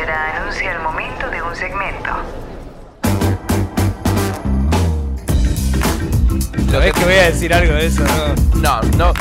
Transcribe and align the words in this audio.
Bachera 0.00 0.36
anuncia 0.36 0.72
el 0.72 0.80
momento 0.80 1.28
de 1.30 1.42
un 1.42 1.54
segmento. 1.54 2.10
¿Sabés 6.70 6.92
que 6.92 7.04
voy 7.04 7.14
a 7.14 7.24
decir 7.24 7.52
algo 7.52 7.74
de 7.74 7.86
eso, 7.86 8.02
no? 8.04 8.80
No, 8.80 8.80
no. 8.96 9.12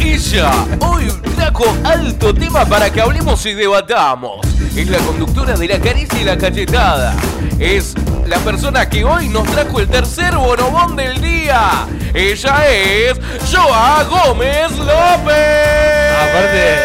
Ella 0.00 0.50
hoy 0.80 1.10
trajo 1.36 1.64
alto 1.84 2.34
tema 2.34 2.64
para 2.66 2.90
que 2.90 3.00
hablemos 3.00 3.44
y 3.46 3.54
debatamos. 3.54 4.46
Es 4.76 4.88
la 4.88 4.98
conductora 4.98 5.54
de 5.54 5.68
la 5.68 5.78
caricia 5.78 6.20
y 6.20 6.24
la 6.24 6.36
cachetada. 6.36 7.14
Es 7.58 7.94
la 8.26 8.38
persona 8.38 8.88
que 8.88 9.04
hoy 9.04 9.28
nos 9.28 9.46
trajo 9.48 9.80
el 9.80 9.88
tercer 9.88 10.36
bonobón 10.36 10.96
del 10.96 11.20
día. 11.20 11.86
Ella 12.12 12.68
es 12.68 13.18
Joa 13.50 14.04
Gómez 14.04 14.70
López. 14.72 16.12
Aparte, 16.28 16.78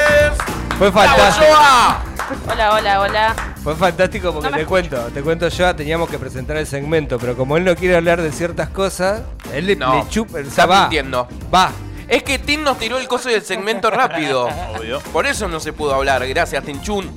fue 0.78 0.90
¡Bravo, 0.92 1.10
fantástico. 1.10 2.05
Hola, 2.52 2.76
hola, 2.76 3.02
hola. 3.02 3.36
Fue 3.64 3.76
fantástico 3.76 4.32
porque 4.32 4.50
No 4.50 4.52
me 4.56 4.64
te 4.64 4.66
cuento, 4.68 4.98
te 5.14 5.22
cuento 5.22 5.48
yo, 5.48 5.76
teníamos 5.76 6.10
que 6.10 6.20
presentar 6.20 6.58
el 6.58 6.68
segmento, 6.68 7.18
pero 7.18 7.36
como 7.36 7.58
él 7.58 7.64
no 7.66 7.76
quiere 7.76 7.96
hablar 7.96 8.22
de 8.22 8.32
ciertas 8.32 8.70
cosas, 8.70 9.22
él 9.54 9.66
le, 9.68 9.76
No, 9.76 10.04
le 10.04 10.10
chupa, 10.10 10.34
o 10.40 10.42
sea, 10.42 10.48
está 10.48 10.66
va, 10.66 10.82
mintiendo. 10.82 11.28
va. 11.54 11.72
Es 12.08 12.22
que 12.22 12.38
Tim 12.38 12.62
nos 12.64 12.78
tiró 12.78 13.00
el 13.00 13.08
coso 13.08 13.30
del 13.30 13.42
segmento 13.42 13.90
rápido. 13.90 14.48
Obvio. 14.78 15.00
Por 15.12 15.26
eso 15.26 15.48
no 15.48 15.60
se 15.60 15.74
pudo 15.74 15.96
hablar. 15.96 16.26
Gracias, 16.28 16.64
Tinchun. 16.64 17.12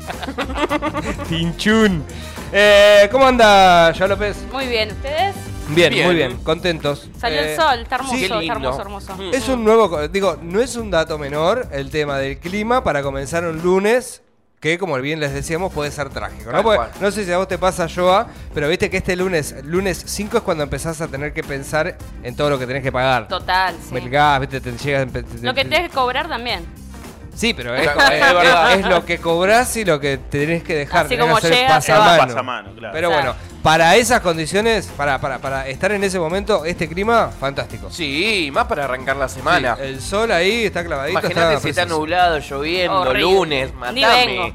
Tinchun. 1.28 2.02
Eh, 2.50 3.06
¿Cómo 3.12 3.26
anda, 3.26 3.92
ya 3.92 4.06
López? 4.08 4.38
Muy 4.50 4.66
bien, 4.66 4.90
¿ustedes? 4.92 5.36
Bien, 5.68 5.92
Bien. 5.92 6.06
muy 6.06 6.14
bien, 6.14 6.36
contentos. 6.38 7.10
Salió 7.20 7.40
Eh, 7.42 7.50
el 7.52 7.60
sol, 7.60 7.80
está 7.80 7.96
hermoso, 7.96 8.14
qué 8.16 8.22
está 8.22 8.38
lindo. 8.40 8.54
hermoso, 8.54 8.80
hermoso. 8.80 9.14
Es 9.34 9.46
un 9.50 9.62
nuevo, 9.62 10.08
digo, 10.08 10.38
no 10.40 10.62
es 10.62 10.74
un 10.76 10.90
dato 10.90 11.18
menor 11.18 11.68
el 11.70 11.90
tema 11.90 12.16
del 12.16 12.38
clima 12.38 12.82
para 12.82 13.02
comenzar 13.02 13.44
un 13.44 13.60
lunes 13.60 14.22
que, 14.60 14.76
como 14.78 14.96
bien 14.96 15.20
les 15.20 15.32
decíamos, 15.32 15.72
puede 15.72 15.90
ser 15.90 16.08
trágico. 16.10 16.50
¿no? 16.50 16.62
Porque- 16.62 16.98
no 17.00 17.10
sé 17.10 17.24
si 17.24 17.32
a 17.32 17.38
vos 17.38 17.46
te 17.48 17.58
pasa, 17.58 17.86
Joa, 17.88 18.26
pero 18.54 18.68
viste 18.68 18.90
que 18.90 18.96
este 18.96 19.14
lunes, 19.16 19.54
lunes 19.64 20.02
5 20.06 20.38
es 20.38 20.42
cuando 20.42 20.64
empezás 20.64 21.00
a 21.00 21.06
tener 21.08 21.32
que 21.32 21.42
pensar 21.44 21.96
en 22.22 22.34
todo 22.34 22.50
lo 22.50 22.58
que 22.58 22.66
tenés 22.66 22.82
que 22.82 22.90
pagar. 22.92 23.28
Total, 23.28 23.76
sí. 23.88 23.94
El 23.96 24.10
gas, 24.10 24.40
viste, 24.40 24.60
te 24.60 24.72
llega... 24.72 25.06
te- 25.06 25.24
Lo 25.42 25.54
que 25.54 25.64
tenés 25.64 25.88
que 25.88 25.94
cobrar 25.94 26.28
también. 26.28 26.64
Sí, 27.38 27.54
pero 27.54 27.72
es, 27.76 27.86
Es 27.86 27.94
verdad. 27.96 28.72
es 28.74 28.84
lo 28.86 29.04
que 29.04 29.18
cobras 29.18 29.76
y 29.76 29.84
lo 29.84 30.00
que 30.00 30.18
tenés 30.18 30.64
que 30.64 30.74
dejar. 30.74 31.06
Así 31.06 31.16
como 31.16 31.36
hacer 31.36 31.52
llega, 31.52 31.68
pasamano. 31.68 32.26
Pasamano, 32.26 32.70
claro. 32.74 32.92
Pero 32.92 33.08
Claro. 33.10 33.22
bueno, 33.34 33.38
para 33.62 33.94
esas 33.94 34.20
condiciones, 34.22 34.86
para, 34.96 35.20
para, 35.20 35.38
para 35.38 35.68
estar 35.68 35.92
en 35.92 36.02
ese 36.02 36.18
momento, 36.18 36.64
este 36.64 36.88
clima, 36.88 37.28
fantástico. 37.38 37.90
Sí, 37.92 38.50
más 38.52 38.64
para 38.66 38.86
arrancar 38.86 39.14
la 39.16 39.28
semana. 39.28 39.76
Sí, 39.76 39.82
el 39.84 40.00
sol 40.00 40.32
ahí 40.32 40.64
está 40.64 40.84
clavadito. 40.84 41.20
Imagínate 41.20 41.54
está 41.54 41.60
si 41.62 41.68
está 41.70 41.86
nublado, 41.86 42.40
lloviendo, 42.40 43.00
Horrible. 43.02 43.20
lunes, 43.20 43.70
Ni 43.72 43.78
matame. 44.02 44.26
vengo. 44.26 44.54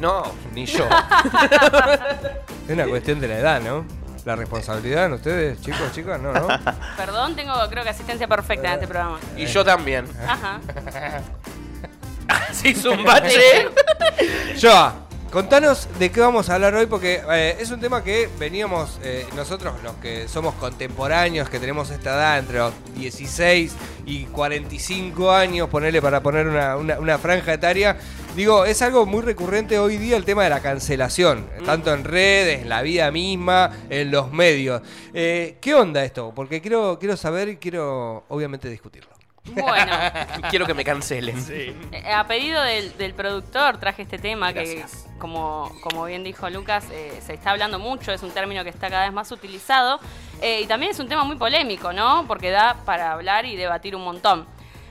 No, 0.00 0.22
ni 0.54 0.64
yo. 0.64 0.86
Es 2.66 2.74
una 2.74 2.86
cuestión 2.86 3.20
de 3.20 3.28
la 3.28 3.38
edad, 3.38 3.60
¿no? 3.60 3.84
La 4.24 4.36
responsabilidad 4.36 5.06
en 5.06 5.14
ustedes, 5.14 5.60
chicos, 5.60 5.90
chicas, 5.92 6.20
no, 6.20 6.32
no. 6.32 6.46
Perdón, 6.96 7.34
tengo 7.34 7.54
creo 7.68 7.82
que 7.82 7.90
asistencia 7.90 8.28
perfecta 8.28 8.68
en 8.68 8.74
este 8.74 8.86
programa. 8.86 9.18
y 9.36 9.46
yo 9.46 9.64
también. 9.64 10.06
Ajá. 10.26 10.60
Se 12.52 12.68
hizo 12.68 12.92
un 12.92 13.04
bache. 13.04 13.68
Joa, 14.60 14.94
contanos 15.32 15.88
de 15.98 16.10
qué 16.10 16.20
vamos 16.20 16.48
a 16.48 16.54
hablar 16.54 16.74
hoy, 16.74 16.86
porque 16.86 17.20
eh, 17.30 17.56
es 17.58 17.70
un 17.70 17.80
tema 17.80 18.04
que 18.04 18.28
veníamos, 18.38 18.98
eh, 19.02 19.26
nosotros 19.34 19.74
los 19.82 19.94
que 19.96 20.28
somos 20.28 20.54
contemporáneos, 20.54 21.48
que 21.48 21.58
tenemos 21.58 21.90
esta 21.90 22.10
edad 22.14 22.38
entre 22.38 22.58
los 22.58 22.72
16 22.94 23.74
y 24.06 24.24
45 24.26 25.32
años, 25.32 25.68
ponerle 25.68 26.00
para 26.00 26.20
poner 26.22 26.46
una, 26.46 26.76
una- 26.76 26.98
una 27.00 27.18
franja 27.18 27.52
etaria, 27.54 27.96
digo, 28.34 28.64
es 28.64 28.82
algo 28.82 29.06
muy 29.06 29.22
recurrente 29.22 29.78
hoy 29.78 29.96
día 29.98 30.16
el 30.16 30.24
tema 30.24 30.44
de 30.44 30.50
la 30.50 30.60
cancelación, 30.60 31.48
tanto 31.64 31.92
en 31.92 32.04
redes, 32.04 32.62
en 32.62 32.68
la 32.68 32.82
vida 32.82 33.10
misma, 33.10 33.70
en 33.90 34.10
los 34.10 34.32
medios. 34.32 34.82
Eh, 35.14 35.56
¿Qué 35.60 35.74
onda 35.74 36.04
esto? 36.04 36.32
Porque 36.34 36.60
quiero, 36.60 36.98
quiero 36.98 37.16
saber 37.16 37.48
y 37.48 37.56
quiero, 37.56 38.24
obviamente, 38.28 38.68
discutirlo. 38.68 39.10
Bueno, 39.44 39.92
Quiero 40.50 40.66
que 40.66 40.74
me 40.74 40.84
cancelen. 40.84 41.36
eh, 41.50 41.74
a 42.14 42.24
pedido 42.28 42.62
del, 42.62 42.96
del 42.96 43.12
productor 43.12 43.76
traje 43.78 44.02
este 44.02 44.16
tema 44.18 44.52
Gracias. 44.52 44.92
que, 45.12 45.18
como, 45.18 45.68
como 45.82 46.04
bien 46.04 46.22
dijo 46.22 46.48
Lucas, 46.48 46.84
eh, 46.92 47.18
se 47.26 47.34
está 47.34 47.50
hablando 47.50 47.80
mucho, 47.80 48.12
es 48.12 48.22
un 48.22 48.30
término 48.30 48.62
que 48.62 48.70
está 48.70 48.88
cada 48.88 49.04
vez 49.04 49.12
más 49.12 49.32
utilizado 49.32 49.98
eh, 50.40 50.60
y 50.62 50.66
también 50.66 50.92
es 50.92 51.00
un 51.00 51.08
tema 51.08 51.24
muy 51.24 51.34
polémico, 51.36 51.92
¿no? 51.92 52.24
Porque 52.28 52.50
da 52.50 52.76
para 52.84 53.10
hablar 53.12 53.44
y 53.44 53.56
debatir 53.56 53.96
un 53.96 54.04
montón. 54.04 54.46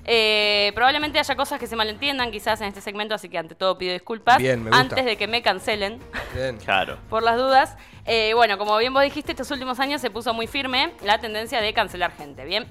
Eh, 0.06 0.72
probablemente 0.73 1.19
haya 1.19 1.35
cosas 1.35 1.59
que 1.59 1.67
se 1.67 1.75
malentiendan 1.75 2.31
quizás 2.31 2.59
en 2.62 2.67
este 2.67 2.81
segmento, 2.81 3.13
así 3.13 3.29
que 3.29 3.38
ante 3.38 3.53
todo 3.53 3.78
pido 3.78 3.94
disculpas 3.94 4.39
Bien, 4.39 4.63
me 4.63 4.69
gusta. 4.72 4.81
antes 4.81 5.06
de 5.06 5.16
que 5.16 5.28
me 5.28 5.41
cancelen. 5.41 6.00
Bien. 6.34 6.57
Claro. 6.63 6.97
por 7.09 7.22
las 7.23 7.38
dudas. 7.38 7.75
Eh, 8.06 8.34
bueno, 8.34 8.57
como 8.57 8.75
bien 8.78 8.94
vos 8.94 9.03
dijiste, 9.03 9.31
estos 9.34 9.51
últimos 9.51 9.79
años 9.79 10.01
se 10.01 10.09
puso 10.09 10.34
muy 10.34 10.47
firme 10.47 10.91
la 11.03 11.19
tendencia 11.19 11.62
de 11.62 11.73
cancelar 11.73 12.12
gente, 12.16 12.45
¿bien? 12.45 12.66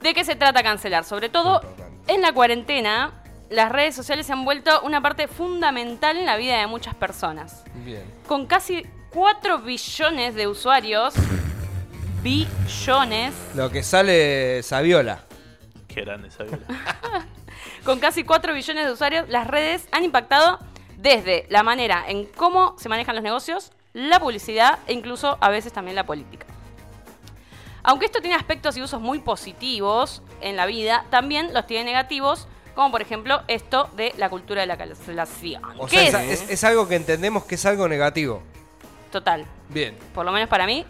¿De 0.00 0.12
qué 0.12 0.24
se 0.24 0.34
trata 0.36 0.62
cancelar? 0.62 1.04
Sobre 1.04 1.28
todo 1.28 1.60
en 2.08 2.20
la 2.20 2.32
cuarentena, 2.32 3.12
las 3.48 3.70
redes 3.70 3.94
sociales 3.94 4.26
se 4.26 4.32
han 4.32 4.44
vuelto 4.44 4.80
una 4.82 5.00
parte 5.00 5.28
fundamental 5.28 6.16
en 6.16 6.26
la 6.26 6.36
vida 6.36 6.58
de 6.58 6.66
muchas 6.66 6.94
personas. 6.94 7.62
Bien. 7.84 8.02
Con 8.26 8.46
casi 8.46 8.84
4 9.10 9.58
billones 9.60 10.34
de 10.34 10.46
usuarios, 10.48 11.14
billones, 12.22 13.32
Lo 13.54 13.70
que 13.70 13.82
sale 13.82 14.62
Saviola. 14.62 15.20
Qué 15.96 16.02
grande 16.02 16.28
esa 16.28 16.44
vida. 16.44 16.58
con 17.82 17.98
casi 18.00 18.22
4 18.22 18.52
billones 18.52 18.84
de 18.84 18.92
usuarios, 18.92 19.26
las 19.30 19.46
redes 19.46 19.88
han 19.92 20.04
impactado 20.04 20.58
desde 20.98 21.46
la 21.48 21.62
manera 21.62 22.04
en 22.06 22.26
cómo 22.26 22.74
se 22.78 22.90
manejan 22.90 23.14
los 23.14 23.24
negocios, 23.24 23.72
la 23.94 24.20
publicidad 24.20 24.78
e 24.86 24.92
incluso 24.92 25.38
a 25.40 25.48
veces 25.48 25.72
también 25.72 25.94
la 25.94 26.04
política. 26.04 26.44
Aunque 27.82 28.04
esto 28.04 28.20
tiene 28.20 28.36
aspectos 28.36 28.76
y 28.76 28.82
usos 28.82 29.00
muy 29.00 29.20
positivos 29.20 30.20
en 30.42 30.56
la 30.56 30.66
vida, 30.66 31.06
también 31.08 31.54
los 31.54 31.66
tiene 31.66 31.84
negativos, 31.84 32.46
como 32.74 32.90
por 32.90 33.00
ejemplo 33.00 33.40
esto 33.48 33.88
de 33.96 34.12
la 34.18 34.28
cultura 34.28 34.60
de 34.60 34.66
la 34.66 34.76
cancelación. 34.76 35.62
O 35.78 35.86
¿Qué 35.86 36.10
sea, 36.10 36.22
es? 36.24 36.30
es, 36.30 36.42
es- 36.42 36.50
es 36.50 36.64
algo 36.64 36.86
que 36.88 36.96
entendemos 36.96 37.44
que 37.46 37.54
es 37.54 37.64
algo 37.64 37.88
negativo. 37.88 38.42
Total, 39.10 39.46
Bien. 39.70 39.96
por 40.14 40.26
lo 40.26 40.32
menos 40.32 40.50
para 40.50 40.66
mí. 40.66 40.84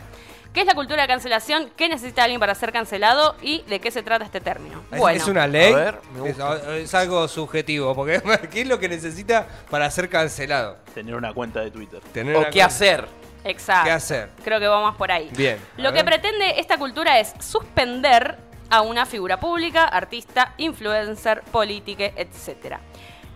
¿Qué 0.57 0.63
es 0.63 0.67
la 0.67 0.75
cultura 0.75 1.03
de 1.03 1.09
cancelación? 1.09 1.71
¿Qué 1.77 1.87
necesita 1.87 2.25
alguien 2.25 2.41
para 2.41 2.55
ser 2.55 2.73
cancelado? 2.73 3.37
¿Y 3.43 3.61
de 3.65 3.79
qué 3.79 3.91
se 3.91 4.03
trata 4.03 4.25
este 4.25 4.41
término? 4.41 4.83
¿Es, 4.91 4.99
Bueno, 4.99 5.21
es 5.23 5.29
una 5.29 5.47
ley? 5.47 5.71
A 5.71 5.77
ver, 5.77 5.99
me 6.15 6.31
es, 6.31 6.39
gusta. 6.39 6.77
es 6.79 6.95
algo 6.95 7.29
subjetivo, 7.29 7.95
porque 7.95 8.23
¿qué 8.51 8.63
es 8.63 8.67
lo 8.67 8.79
que 8.79 8.89
necesita 8.89 9.47
para 9.69 9.91
ser 9.91 10.09
cancelado? 10.09 10.79
Tener 10.95 11.15
una 11.15 11.35
cuenta 11.35 11.61
de 11.61 11.71
Twitter. 11.71 12.01
Tener 12.11 12.35
O 12.37 12.47
qué 12.51 12.63
hacer. 12.63 13.07
exacto. 13.45 13.85
¿Qué 13.85 13.91
hacer? 13.91 14.31
Creo 14.43 14.59
que 14.59 14.67
vamos 14.67 14.97
por 14.97 15.13
ahí. 15.13 15.29
Bien. 15.37 15.59
Lo 15.77 15.91
a 15.91 15.93
que 15.93 16.03
ver. 16.03 16.07
pretende 16.07 16.59
esta 16.59 16.79
cultura 16.79 17.21
es 17.21 17.35
suspender 17.39 18.39
a 18.71 18.81
una 18.81 19.05
figura 19.05 19.39
pública, 19.39 19.85
artista, 19.85 20.55
influencer, 20.57 21.43
política, 21.53 22.05
etcétera, 22.17 22.81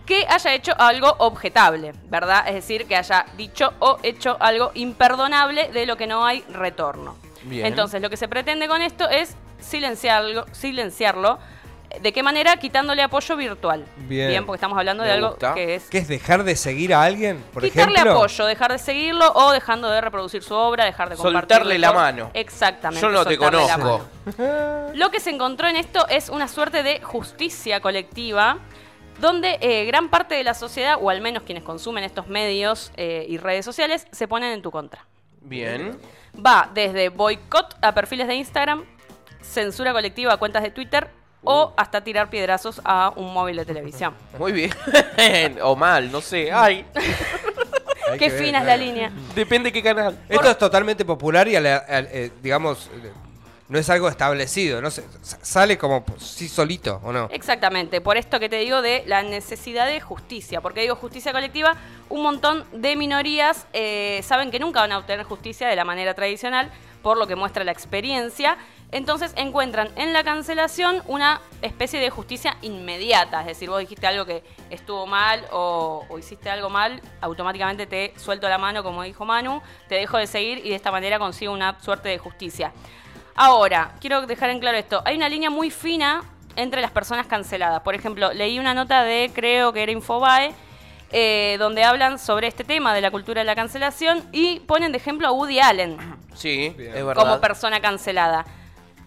que 0.05 0.25
haya 0.27 0.53
hecho 0.53 0.73
algo 0.77 1.15
objetable, 1.19 1.93
¿verdad? 2.09 2.47
Es 2.47 2.55
decir, 2.55 2.85
que 2.85 2.95
haya 2.95 3.25
dicho 3.37 3.73
o 3.79 3.97
hecho 4.03 4.37
algo 4.39 4.71
imperdonable 4.73 5.69
de 5.71 5.85
lo 5.85 5.97
que 5.97 6.07
no 6.07 6.25
hay 6.25 6.41
retorno. 6.49 7.15
Bien. 7.43 7.65
Entonces, 7.65 8.01
lo 8.01 8.09
que 8.09 8.17
se 8.17 8.27
pretende 8.27 8.67
con 8.67 8.81
esto 8.81 9.09
es 9.09 9.35
silenciarlo, 9.59 10.45
silenciarlo. 10.51 11.39
¿De 12.01 12.13
qué 12.13 12.23
manera? 12.23 12.55
Quitándole 12.55 13.01
apoyo 13.01 13.35
virtual. 13.35 13.85
Bien. 13.97 14.45
porque 14.45 14.57
estamos 14.57 14.77
hablando 14.77 15.03
de 15.03 15.11
algo 15.11 15.31
gusta. 15.31 15.53
que 15.53 15.75
es 15.75 15.89
¿Qué 15.89 15.97
es 15.97 16.07
dejar 16.07 16.45
de 16.45 16.55
seguir 16.55 16.93
a 16.93 17.03
alguien? 17.03 17.43
Por 17.53 17.63
quitarle 17.63 17.95
ejemplo. 17.95 18.13
apoyo, 18.13 18.45
dejar 18.45 18.71
de 18.71 18.79
seguirlo 18.79 19.29
o 19.33 19.51
dejando 19.51 19.89
de 19.89 19.99
reproducir 19.99 20.41
su 20.41 20.55
obra, 20.55 20.85
dejar 20.85 21.09
de 21.09 21.17
compartir. 21.17 21.57
Soltarle 21.57 21.79
la 21.79 21.91
mano. 21.91 22.31
Exactamente. 22.33 23.01
Yo 23.01 23.11
no 23.11 23.25
te 23.25 23.37
conozco. 23.37 24.05
Lo 24.93 25.11
que 25.11 25.19
se 25.19 25.31
encontró 25.31 25.67
en 25.67 25.75
esto 25.75 26.07
es 26.07 26.29
una 26.29 26.47
suerte 26.47 26.81
de 26.81 27.01
justicia 27.01 27.81
colectiva 27.81 28.59
donde 29.21 29.57
eh, 29.61 29.85
gran 29.85 30.09
parte 30.09 30.35
de 30.35 30.43
la 30.43 30.53
sociedad, 30.53 30.97
o 30.99 31.09
al 31.09 31.21
menos 31.21 31.43
quienes 31.43 31.63
consumen 31.63 32.03
estos 32.03 32.27
medios 32.27 32.91
eh, 32.97 33.25
y 33.29 33.37
redes 33.37 33.63
sociales, 33.63 34.07
se 34.11 34.27
ponen 34.27 34.51
en 34.51 34.61
tu 34.61 34.71
contra. 34.71 35.05
Bien. 35.41 35.97
Va 36.35 36.69
desde 36.73 37.09
boicot 37.09 37.77
a 37.81 37.93
perfiles 37.93 38.27
de 38.27 38.35
Instagram, 38.35 38.83
censura 39.41 39.91
colectiva 39.93 40.33
a 40.33 40.37
cuentas 40.37 40.63
de 40.63 40.71
Twitter 40.71 41.09
o 41.43 41.73
hasta 41.77 42.01
tirar 42.03 42.29
piedrazos 42.29 42.79
a 42.83 43.11
un 43.15 43.33
móvil 43.33 43.55
de 43.57 43.65
televisión. 43.65 44.13
Muy 44.39 44.51
bien. 44.51 44.71
o 45.63 45.75
mal, 45.75 46.11
no 46.11 46.21
sé. 46.21 46.51
Ay, 46.51 46.85
Hay 48.11 48.17
Qué 48.19 48.29
fina 48.29 48.59
es 48.59 48.65
la 48.65 48.77
línea. 48.77 49.11
depende 49.35 49.71
qué 49.71 49.81
canal. 49.81 50.17
Esto 50.27 50.49
es 50.51 50.57
totalmente 50.57 51.05
popular 51.05 51.47
y, 51.47 51.55
a 51.55 51.61
la- 51.61 51.85
eh, 51.87 52.31
digamos, 52.41 52.89
eh, 53.03 53.11
no 53.71 53.79
es 53.79 53.89
algo 53.89 54.09
establecido. 54.09 54.81
No 54.81 54.91
sé, 54.91 55.05
sale 55.21 55.77
como 55.77 56.03
sí 56.19 56.49
solito, 56.49 56.99
¿o 57.05 57.13
no? 57.13 57.29
Exactamente, 57.31 58.01
por 58.01 58.17
esto 58.17 58.37
que 58.37 58.49
te 58.49 58.57
digo 58.57 58.81
de 58.81 59.03
la 59.07 59.23
necesidad 59.23 59.87
de 59.87 60.01
justicia. 60.01 60.59
Porque 60.59 60.81
digo 60.81 60.97
justicia 60.97 61.31
colectiva, 61.31 61.77
un 62.09 62.21
montón 62.21 62.65
de 62.73 62.97
minorías 62.97 63.67
eh, 63.71 64.19
saben 64.23 64.51
que 64.51 64.59
nunca 64.59 64.81
van 64.81 64.91
a 64.91 64.97
obtener 64.97 65.25
justicia 65.25 65.69
de 65.69 65.77
la 65.77 65.85
manera 65.85 66.13
tradicional 66.13 66.69
por 67.01 67.17
lo 67.17 67.27
que 67.27 67.37
muestra 67.37 67.63
la 67.63 67.71
experiencia. 67.71 68.57
Entonces 68.91 69.31
encuentran 69.37 69.89
en 69.95 70.11
la 70.11 70.25
cancelación 70.25 71.01
una 71.07 71.39
especie 71.61 72.01
de 72.01 72.09
justicia 72.09 72.57
inmediata. 72.61 73.39
Es 73.39 73.47
decir, 73.47 73.69
vos 73.69 73.79
dijiste 73.79 74.05
algo 74.05 74.25
que 74.25 74.43
estuvo 74.69 75.07
mal 75.07 75.45
o, 75.53 76.05
o 76.09 76.19
hiciste 76.19 76.49
algo 76.49 76.69
mal, 76.69 77.01
automáticamente 77.21 77.87
te 77.87 78.13
suelto 78.17 78.49
la 78.49 78.57
mano, 78.57 78.83
como 78.83 79.03
dijo 79.03 79.23
Manu, 79.23 79.61
te 79.87 79.95
dejo 79.95 80.17
de 80.17 80.27
seguir 80.27 80.57
y 80.57 80.71
de 80.71 80.75
esta 80.75 80.91
manera 80.91 81.19
consigo 81.19 81.53
una 81.53 81.79
suerte 81.79 82.09
de 82.09 82.17
justicia. 82.17 82.73
Ahora, 83.35 83.93
quiero 83.99 84.25
dejar 84.25 84.49
en 84.49 84.59
claro 84.59 84.77
esto. 84.77 85.01
Hay 85.05 85.15
una 85.15 85.29
línea 85.29 85.49
muy 85.49 85.71
fina 85.71 86.23
entre 86.55 86.81
las 86.81 86.91
personas 86.91 87.27
canceladas. 87.27 87.81
Por 87.81 87.95
ejemplo, 87.95 88.33
leí 88.33 88.59
una 88.59 88.73
nota 88.73 89.03
de, 89.03 89.31
creo 89.33 89.71
que 89.73 89.83
era 89.83 89.91
Infobae, 89.91 90.53
eh, 91.11 91.55
donde 91.59 91.83
hablan 91.83 92.19
sobre 92.19 92.47
este 92.47 92.63
tema 92.63 92.93
de 92.93 93.01
la 93.01 93.11
cultura 93.11 93.41
de 93.41 93.45
la 93.45 93.55
cancelación 93.55 94.23
y 94.31 94.59
ponen 94.61 94.91
de 94.91 94.97
ejemplo 94.97 95.27
a 95.27 95.31
Woody 95.31 95.59
Allen 95.59 95.97
Sí, 96.33 96.73
Bien. 96.77 96.95
es 96.95 97.05
verdad. 97.05 97.21
como 97.23 97.41
persona 97.41 97.81
cancelada. 97.81 98.45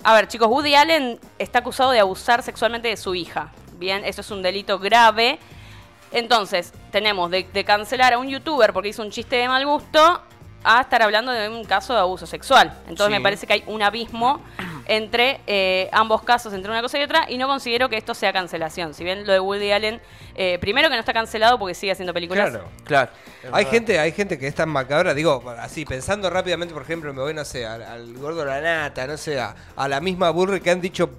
A 0.03 0.15
ver, 0.15 0.29
chicos, 0.29 0.49
Woody 0.49 0.75
Allen 0.75 1.19
está 1.39 1.61
acusado 1.61 1.91
de 1.93 2.01
abusar 2.01 2.43
sexualmente 2.43 2.89
de 2.89 2.97
su 2.99 3.15
hija. 3.15 3.53
Bien, 3.79 4.05
eso 4.05 4.21
es 4.21 4.31
un 4.31 4.43
delito 4.43 4.79
grave. 4.79 5.39
Entonces, 6.13 6.73
tenemos 6.93 7.31
de, 7.31 7.45
de 7.53 7.65
cancelar 7.65 8.13
a 8.13 8.19
un 8.19 8.29
youtuber 8.29 8.73
porque 8.73 8.91
hizo 8.91 9.03
un 9.03 9.11
chiste 9.11 9.37
de 9.37 9.49
mal 9.49 9.65
gusto 9.67 10.21
a 10.65 10.81
estar 10.81 11.03
hablando 11.03 11.31
de 11.31 11.49
un 11.49 11.65
caso 11.65 11.93
de 11.93 12.01
abuso 12.01 12.27
sexual. 12.27 12.73
Entonces, 12.89 13.07
Sí. 13.07 13.13
me 13.13 13.21
parece 13.21 13.47
que 13.47 13.53
hay 13.53 13.65
un 13.67 13.83
abismo 13.83 14.41
entre 14.87 15.41
eh, 15.47 15.89
ambos 15.93 16.23
casos, 16.23 16.53
entre 16.55 16.71
una 16.71 16.83
cosa 16.83 16.99
y 16.99 17.03
otra, 17.03 17.27
y 17.29 17.39
no 17.39 17.47
considero 17.47 17.89
que 17.89 17.97
esto 17.97 18.15
sea 18.15 18.33
cancelación. 18.33 18.95
Si 18.95 19.05
bien 19.05 19.27
lo 19.27 19.33
de 19.33 19.41
Woody 19.41 19.73
Allen, 19.73 20.01
eh, 20.35 20.59
primero 20.61 20.89
que 20.89 20.95
no 20.95 21.01
está 21.01 21.13
cancelado 21.13 21.59
porque 21.59 21.75
sigue 21.75 21.93
haciendo 21.93 22.13
películas. 22.13 22.51
Claro. 22.51 22.69
Claro. 22.85 23.11
Hay 23.53 23.67
gente, 23.67 23.99
hay 23.99 24.13
gente 24.13 24.39
que 24.39 24.47
es 24.47 24.55
tan 24.55 24.69
macabra, 24.69 25.15
digo, 25.15 25.43
así, 25.59 25.85
pensando 25.85 26.29
rápidamente, 26.31 26.73
por 26.75 26.83
ejemplo, 26.83 27.13
me 27.15 27.21
voy, 27.23 27.35
no 27.35 27.45
sé, 27.45 27.67
al, 27.67 27.83
al 27.83 28.13
gordo 28.15 28.41
de 28.41 28.47
la 28.47 28.61
nata, 28.61 29.07
no 29.07 29.17
sé, 29.17 29.39
a, 29.39 29.55
a 29.77 29.87
la 29.89 30.01
misma 30.01 30.31
burra 30.31 30.61
que 30.61 30.71
han 30.71 30.81
dicho 30.81 31.11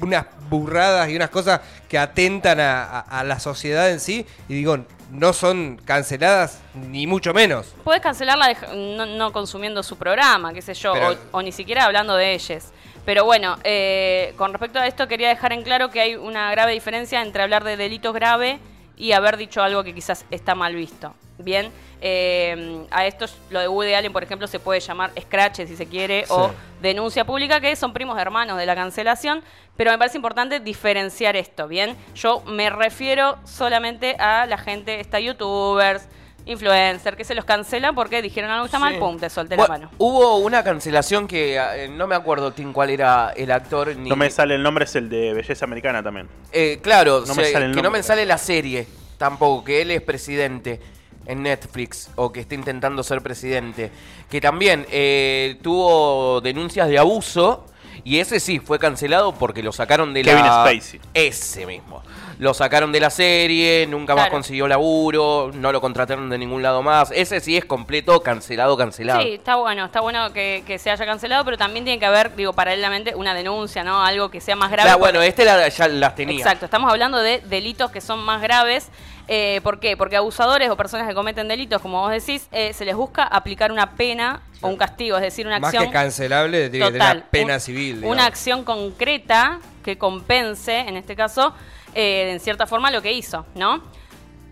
unas 0.00 0.26
burradas 0.48 1.08
y 1.10 1.16
unas 1.16 1.30
cosas 1.30 1.60
que 1.88 1.98
atentan 1.98 2.58
a, 2.60 2.84
a- 2.84 3.00
a 3.20 3.24
la 3.24 3.38
sociedad 3.38 3.90
en 3.90 4.00
sí, 4.00 4.26
y 4.48 4.54
digo, 4.54 4.78
no 5.10 5.32
son 5.32 5.80
canceladas 5.84 6.60
ni 6.74 7.06
mucho 7.06 7.32
menos. 7.34 7.74
Puedes 7.84 8.02
cancelarla 8.02 8.48
dej- 8.54 8.96
no, 8.96 9.06
no 9.06 9.32
consumiendo 9.32 9.82
su 9.82 9.96
programa, 9.96 10.52
qué 10.52 10.62
sé 10.62 10.74
yo, 10.74 10.92
Pero- 10.92 11.10
o, 11.32 11.38
o 11.38 11.42
ni 11.42 11.52
siquiera 11.52 11.84
hablando 11.84 12.14
de 12.16 12.32
ellas. 12.34 12.72
Pero 13.04 13.24
bueno, 13.24 13.56
eh, 13.64 14.34
con 14.36 14.52
respecto 14.52 14.78
a 14.78 14.86
esto 14.86 15.08
quería 15.08 15.28
dejar 15.30 15.52
en 15.52 15.62
claro 15.62 15.90
que 15.90 16.00
hay 16.00 16.16
una 16.16 16.50
grave 16.50 16.72
diferencia 16.72 17.22
entre 17.22 17.42
hablar 17.42 17.64
de 17.64 17.76
delitos 17.76 18.12
grave 18.14 18.58
y 19.00 19.12
haber 19.12 19.38
dicho 19.38 19.62
algo 19.62 19.82
que 19.82 19.94
quizás 19.94 20.26
está 20.30 20.54
mal 20.54 20.74
visto. 20.74 21.14
Bien, 21.38 21.72
eh, 22.02 22.84
a 22.90 23.06
esto 23.06 23.24
lo 23.48 23.60
de 23.60 23.66
Woody 23.66 23.94
Allen, 23.94 24.12
por 24.12 24.22
ejemplo, 24.22 24.46
se 24.46 24.60
puede 24.60 24.78
llamar 24.78 25.10
scratch 25.18 25.62
si 25.66 25.74
se 25.74 25.86
quiere, 25.86 26.26
o 26.28 26.50
denuncia 26.82 27.24
pública, 27.24 27.62
que 27.62 27.74
son 27.76 27.94
primos 27.94 28.18
hermanos 28.18 28.58
de 28.58 28.66
la 28.66 28.74
cancelación, 28.74 29.42
pero 29.74 29.90
me 29.90 29.96
parece 29.96 30.18
importante 30.18 30.60
diferenciar 30.60 31.34
esto, 31.34 31.66
¿bien? 31.66 31.96
Yo 32.14 32.42
me 32.42 32.68
refiero 32.68 33.38
solamente 33.44 34.16
a 34.18 34.44
la 34.44 34.58
gente, 34.58 35.00
esta 35.00 35.18
youtubers, 35.18 36.06
influencers, 36.50 37.16
que 37.16 37.24
se 37.24 37.34
los 37.34 37.44
cancela 37.44 37.92
porque 37.92 38.22
dijeron 38.22 38.50
algo 38.50 38.64
que 38.64 38.68
está 38.68 38.78
mal, 38.78 38.94
Sí. 38.94 38.98
pum, 39.00 39.18
te 39.18 39.30
solté 39.30 39.56
Bueno, 39.56 39.72
la 39.74 39.78
mano. 39.80 39.90
Hubo 39.98 40.36
una 40.38 40.62
cancelación 40.64 41.26
que 41.28 41.56
eh, 41.56 41.88
no 41.88 42.06
me 42.06 42.14
acuerdo 42.14 42.54
quién 42.54 42.72
cuál 42.72 42.90
era 42.90 43.32
el 43.36 43.50
actor. 43.50 43.94
Ni, 43.96 44.08
No 44.08 44.16
me 44.16 44.30
sale 44.30 44.54
el 44.54 44.62
nombre, 44.62 44.84
es 44.84 44.94
el 44.96 45.08
de 45.08 45.32
Belleza 45.34 45.64
Americana 45.64 46.02
también. 46.02 46.28
Eh, 46.52 46.78
claro, 46.82 47.24
No 47.26 47.34
me 47.34 47.44
sale 47.44 47.66
el 47.66 47.70
que 47.72 47.76
no 47.76 47.82
nombre. 47.84 48.00
me 48.00 48.02
sale 48.02 48.26
la 48.26 48.38
serie 48.38 48.86
tampoco, 49.18 49.64
que 49.64 49.82
él 49.82 49.90
es 49.90 50.02
presidente 50.02 50.80
en 51.26 51.42
Netflix 51.42 52.10
o 52.16 52.32
que 52.32 52.40
está 52.40 52.54
intentando 52.54 53.02
ser 53.02 53.20
presidente. 53.22 53.90
Que 54.30 54.40
también 54.40 54.86
eh, 54.90 55.58
tuvo 55.62 56.40
denuncias 56.40 56.88
de 56.88 56.98
abuso 56.98 57.66
y 58.02 58.18
ese 58.18 58.40
sí 58.40 58.58
fue 58.58 58.78
cancelado 58.78 59.34
porque 59.34 59.62
lo 59.62 59.72
sacaron 59.72 60.14
de 60.14 60.22
Kevin 60.22 60.44
la. 60.46 60.64
Spacey. 60.66 61.00
Ese 61.14 61.66
mismo. 61.66 62.02
Lo 62.40 62.54
sacaron 62.54 62.90
de 62.90 63.00
la 63.00 63.10
serie, 63.10 63.86
nunca 63.86 64.14
más 64.14 64.22
Claro. 64.24 64.32
consiguió 64.32 64.66
laburo, 64.66 65.50
no 65.52 65.72
lo 65.72 65.80
contrataron 65.82 66.30
de 66.30 66.38
ningún 66.38 66.62
lado 66.62 66.82
más. 66.82 67.10
Ese 67.14 67.38
sí 67.40 67.54
es 67.58 67.66
completo 67.66 68.22
cancelado, 68.22 68.78
cancelado. 68.78 69.20
Sí, 69.20 69.34
está 69.34 69.56
bueno, 69.56 69.84
está 69.84 70.00
bueno 70.00 70.32
que, 70.32 70.64
que 70.66 70.78
se 70.78 70.90
haya 70.90 71.04
cancelado, 71.04 71.44
pero 71.44 71.58
también 71.58 71.84
tiene 71.84 71.98
que 72.00 72.06
haber, 72.06 72.34
digo, 72.34 72.54
paralelamente 72.54 73.14
una 73.14 73.34
denuncia, 73.34 73.84
¿no? 73.84 74.02
Algo 74.02 74.30
que 74.30 74.40
sea 74.40 74.56
más 74.56 74.70
grave. 74.70 74.86
Claro, 74.86 74.98
porque- 75.00 75.12
bueno, 75.18 75.22
este 75.28 75.44
la- 75.44 75.68
ya 75.68 75.86
las 75.88 76.14
tenía. 76.14 76.38
Exacto, 76.38 76.64
estamos 76.64 76.90
hablando 76.90 77.18
de 77.18 77.40
delitos 77.40 77.90
que 77.90 78.00
son 78.00 78.20
más 78.20 78.40
graves. 78.40 78.88
Eh, 79.28 79.60
¿Por 79.62 79.78
qué? 79.78 79.98
Porque 79.98 80.16
abusadores 80.16 80.70
o 80.70 80.76
personas 80.78 81.06
que 81.06 81.14
cometen 81.14 81.46
delitos, 81.46 81.82
como 81.82 82.00
vos 82.00 82.10
decís, 82.10 82.48
eh, 82.52 82.72
se 82.72 82.86
les 82.86 82.96
busca 82.96 83.22
aplicar 83.24 83.70
una 83.70 83.90
pena 83.96 84.40
o 84.62 84.68
un 84.68 84.76
castigo, 84.78 85.16
es 85.18 85.22
decir, 85.22 85.46
una 85.46 85.58
Más 85.60 85.68
acción 85.74 85.88
que 85.88 85.92
cancelable, 85.92 86.70
tiene 86.70 86.86
que 86.86 86.92
tener 86.92 87.16
una 87.16 87.24
pena 87.30 87.54
un- 87.56 87.60
civil. 87.60 88.00
Una 88.02 88.24
acción 88.24 88.64
concreta 88.64 89.58
que 89.84 89.98
compense, 89.98 90.78
en 90.80 90.96
este 90.96 91.14
caso, 91.14 91.54
eh, 91.94 92.30
en 92.32 92.40
cierta 92.40 92.66
forma 92.66 92.90
lo 92.90 93.02
que 93.02 93.12
hizo, 93.12 93.46
¿no? 93.54 93.82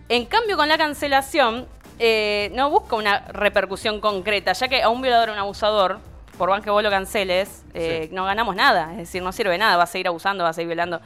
En 0.09 0.25
cambio, 0.25 0.57
con 0.57 0.67
la 0.67 0.77
cancelación, 0.77 1.67
eh, 1.99 2.51
no 2.53 2.69
busca 2.69 2.95
una 2.95 3.19
repercusión 3.27 3.99
concreta, 4.01 4.53
ya 4.53 4.67
que 4.67 4.81
a 4.81 4.89
un 4.89 5.01
violador 5.01 5.29
o 5.29 5.33
un 5.33 5.39
abusador, 5.39 5.99
por 6.37 6.49
más 6.49 6.61
que 6.63 6.69
vos 6.69 6.81
lo 6.81 6.89
canceles, 6.89 7.63
eh, 7.73 8.07
Sí. 8.09 8.15
no 8.15 8.25
ganamos 8.25 8.55
nada. 8.55 8.91
Es 8.93 8.97
decir, 8.99 9.21
no 9.21 9.31
sirve 9.31 9.51
de 9.51 9.57
nada, 9.57 9.77
va 9.77 9.83
a 9.83 9.87
seguir 9.87 10.07
abusando, 10.07 10.43
va 10.43 10.49
a 10.51 10.53
seguir 10.53 10.67
violando. 10.69 11.01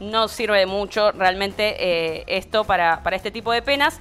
No 0.00 0.28
sirve 0.28 0.58
de 0.58 0.66
mucho 0.66 1.12
realmente 1.12 1.76
eh, 1.78 2.24
esto 2.26 2.64
para, 2.64 3.02
para 3.02 3.16
este 3.16 3.30
tipo 3.30 3.52
de 3.52 3.62
penas. 3.62 4.00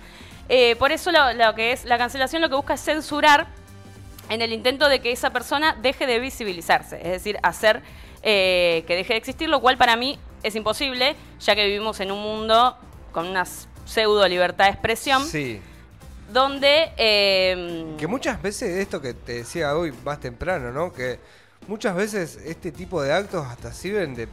Por 0.77 0.91
eso 0.91 1.11
lo, 1.11 1.33
lo 1.33 1.55
que 1.55 1.71
es 1.71 1.85
la 1.85 1.97
cancelación 1.97 2.41
lo 2.41 2.49
que 2.49 2.55
busca 2.55 2.73
es 2.75 2.81
censurar 2.81 3.47
en 4.29 4.41
el 4.41 4.53
intento 4.53 4.87
de 4.89 4.99
que 4.99 5.11
esa 5.11 5.31
persona 5.31 5.75
deje 5.81 6.05
de 6.05 6.19
visibilizarse, 6.19 6.97
es 6.97 7.11
decir, 7.11 7.37
hacer 7.43 7.81
eh, 8.21 8.83
que 8.87 8.95
deje 8.95 9.13
de 9.13 9.17
existir, 9.17 9.49
lo 9.49 9.59
cual 9.61 9.77
para 9.77 9.95
mí 9.95 10.19
es 10.43 10.55
imposible, 10.55 11.15
ya 11.39 11.55
que 11.55 11.65
vivimos 11.65 11.99
en 11.99 12.11
un 12.11 12.21
mundo 12.21 12.77
con 13.11 13.27
una 13.27 13.45
pseudo 13.85 14.27
libertad 14.27 14.65
de 14.65 14.71
expresión, 14.71 15.23
Sí. 15.25 15.59
donde... 16.31 16.91
eh, 16.97 17.95
Que 17.97 18.07
muchas 18.07 18.41
veces, 18.41 18.77
esto 18.79 19.01
que 19.01 19.13
te 19.13 19.33
decía 19.35 19.75
hoy 19.75 19.93
más 20.03 20.19
temprano, 20.19 20.71
¿no? 20.71 20.91
Que 20.93 21.19
muchas 21.67 21.95
veces 21.95 22.37
este 22.45 22.71
tipo 22.71 23.01
de 23.01 23.13
actos 23.13 23.45
hasta 23.45 23.71
sirven 23.73 24.15
de, 24.15 24.27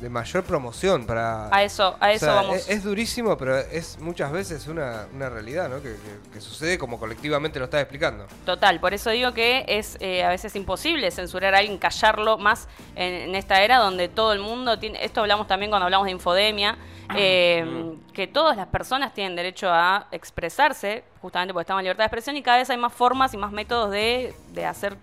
de 0.00 0.10
mayor 0.10 0.44
promoción 0.44 1.06
para... 1.06 1.48
a 1.54 1.62
eso, 1.62 1.96
a 2.00 2.06
O 2.06 2.10
eso 2.10 2.26
sea, 2.26 2.34
vamos. 2.34 2.56
Es, 2.56 2.68
es 2.68 2.84
durísimo, 2.84 3.36
pero 3.38 3.56
es 3.58 3.98
muchas 4.00 4.30
veces 4.32 4.66
una, 4.66 5.06
una 5.14 5.30
realidad, 5.30 5.68
¿no? 5.68 5.76
Que, 5.76 5.94
que- 5.94 6.30
que 6.34 6.40
sucede 6.40 6.76
como 6.78 6.98
colectivamente 6.98 7.58
lo 7.58 7.66
estás 7.66 7.80
explicando. 7.80 8.26
Total, 8.44 8.80
por 8.80 8.92
eso 8.92 9.10
digo 9.10 9.32
que 9.32 9.64
es 9.68 9.96
eh, 10.00 10.22
a 10.24 10.28
veces 10.28 10.54
imposible 10.56 11.10
censurar 11.10 11.54
a 11.54 11.58
alguien, 11.58 11.78
callarlo 11.78 12.36
más 12.38 12.68
en, 12.96 13.14
en 13.30 13.34
esta 13.34 13.62
era 13.62 13.78
donde 13.78 14.08
todo 14.08 14.32
el 14.32 14.40
mundo 14.40 14.78
tiene, 14.78 15.02
esto 15.04 15.20
hablamos 15.20 15.46
también 15.46 15.70
cuando 15.70 15.84
hablamos 15.84 16.06
de 16.06 16.10
infodemia, 16.12 16.76
eh, 17.16 17.94
que 18.12 18.26
todas 18.26 18.56
las 18.56 18.66
personas 18.66 19.14
tienen 19.14 19.36
derecho 19.36 19.68
a 19.70 20.08
expresarse, 20.10 21.04
justamente 21.22 21.52
porque 21.52 21.62
estamos 21.64 21.80
en 21.80 21.84
libertad 21.84 22.04
de 22.04 22.06
expresión 22.06 22.36
y 22.36 22.42
cada 22.42 22.58
vez 22.58 22.68
hay 22.70 22.76
más 22.78 22.92
formas 22.92 23.32
y 23.34 23.36
más 23.36 23.52
métodos 23.52 23.90
de, 23.90 24.34
de 24.52 24.66
hacer 24.66 24.96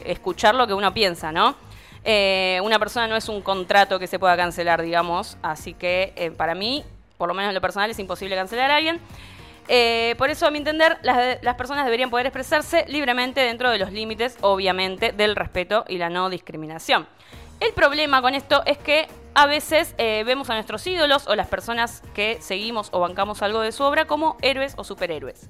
escuchar 0.00 0.54
lo 0.54 0.66
que 0.66 0.74
uno 0.74 0.92
piensa, 0.94 1.32
¿no? 1.32 1.56
Eh, 2.08 2.60
una 2.62 2.78
persona 2.78 3.08
no 3.08 3.16
es 3.16 3.28
un 3.28 3.42
contrato 3.42 3.98
que 3.98 4.06
se 4.06 4.20
pueda 4.20 4.36
cancelar, 4.36 4.80
digamos, 4.80 5.36
así 5.42 5.74
que 5.74 6.12
eh, 6.14 6.30
para 6.30 6.54
mí, 6.54 6.84
por 7.18 7.26
lo 7.26 7.34
menos 7.34 7.48
en 7.48 7.54
lo 7.56 7.60
personal, 7.60 7.90
es 7.90 7.98
imposible 7.98 8.36
cancelar 8.36 8.70
a 8.70 8.76
alguien. 8.76 9.00
Eh, 9.66 10.14
por 10.16 10.30
eso, 10.30 10.46
a 10.46 10.52
mi 10.52 10.58
entender, 10.58 10.98
las, 11.02 11.56
personas 11.56 11.84
deberían 11.84 12.08
poder 12.08 12.26
expresarse 12.26 12.84
libremente 12.86 13.40
dentro 13.40 13.70
de 13.70 13.78
los 13.78 13.90
límites, 13.90 14.38
obviamente, 14.40 15.10
del 15.10 15.34
respeto 15.34 15.84
y 15.88 15.98
la 15.98 16.08
no 16.08 16.30
discriminación. 16.30 17.08
El 17.58 17.72
problema 17.72 18.22
con 18.22 18.36
esto 18.36 18.62
es 18.66 18.78
que 18.78 19.08
a 19.34 19.46
veces 19.46 19.96
vemos 19.96 20.48
a 20.48 20.54
nuestros 20.54 20.86
ídolos 20.86 21.26
o 21.26 21.34
las 21.34 21.48
personas 21.48 22.02
que 22.14 22.38
seguimos 22.40 22.88
o 22.92 23.00
bancamos 23.00 23.42
algo 23.42 23.60
de 23.62 23.72
su 23.72 23.82
obra 23.82 24.06
como 24.06 24.36
héroes 24.42 24.74
o 24.76 24.84
superhéroes. 24.84 25.48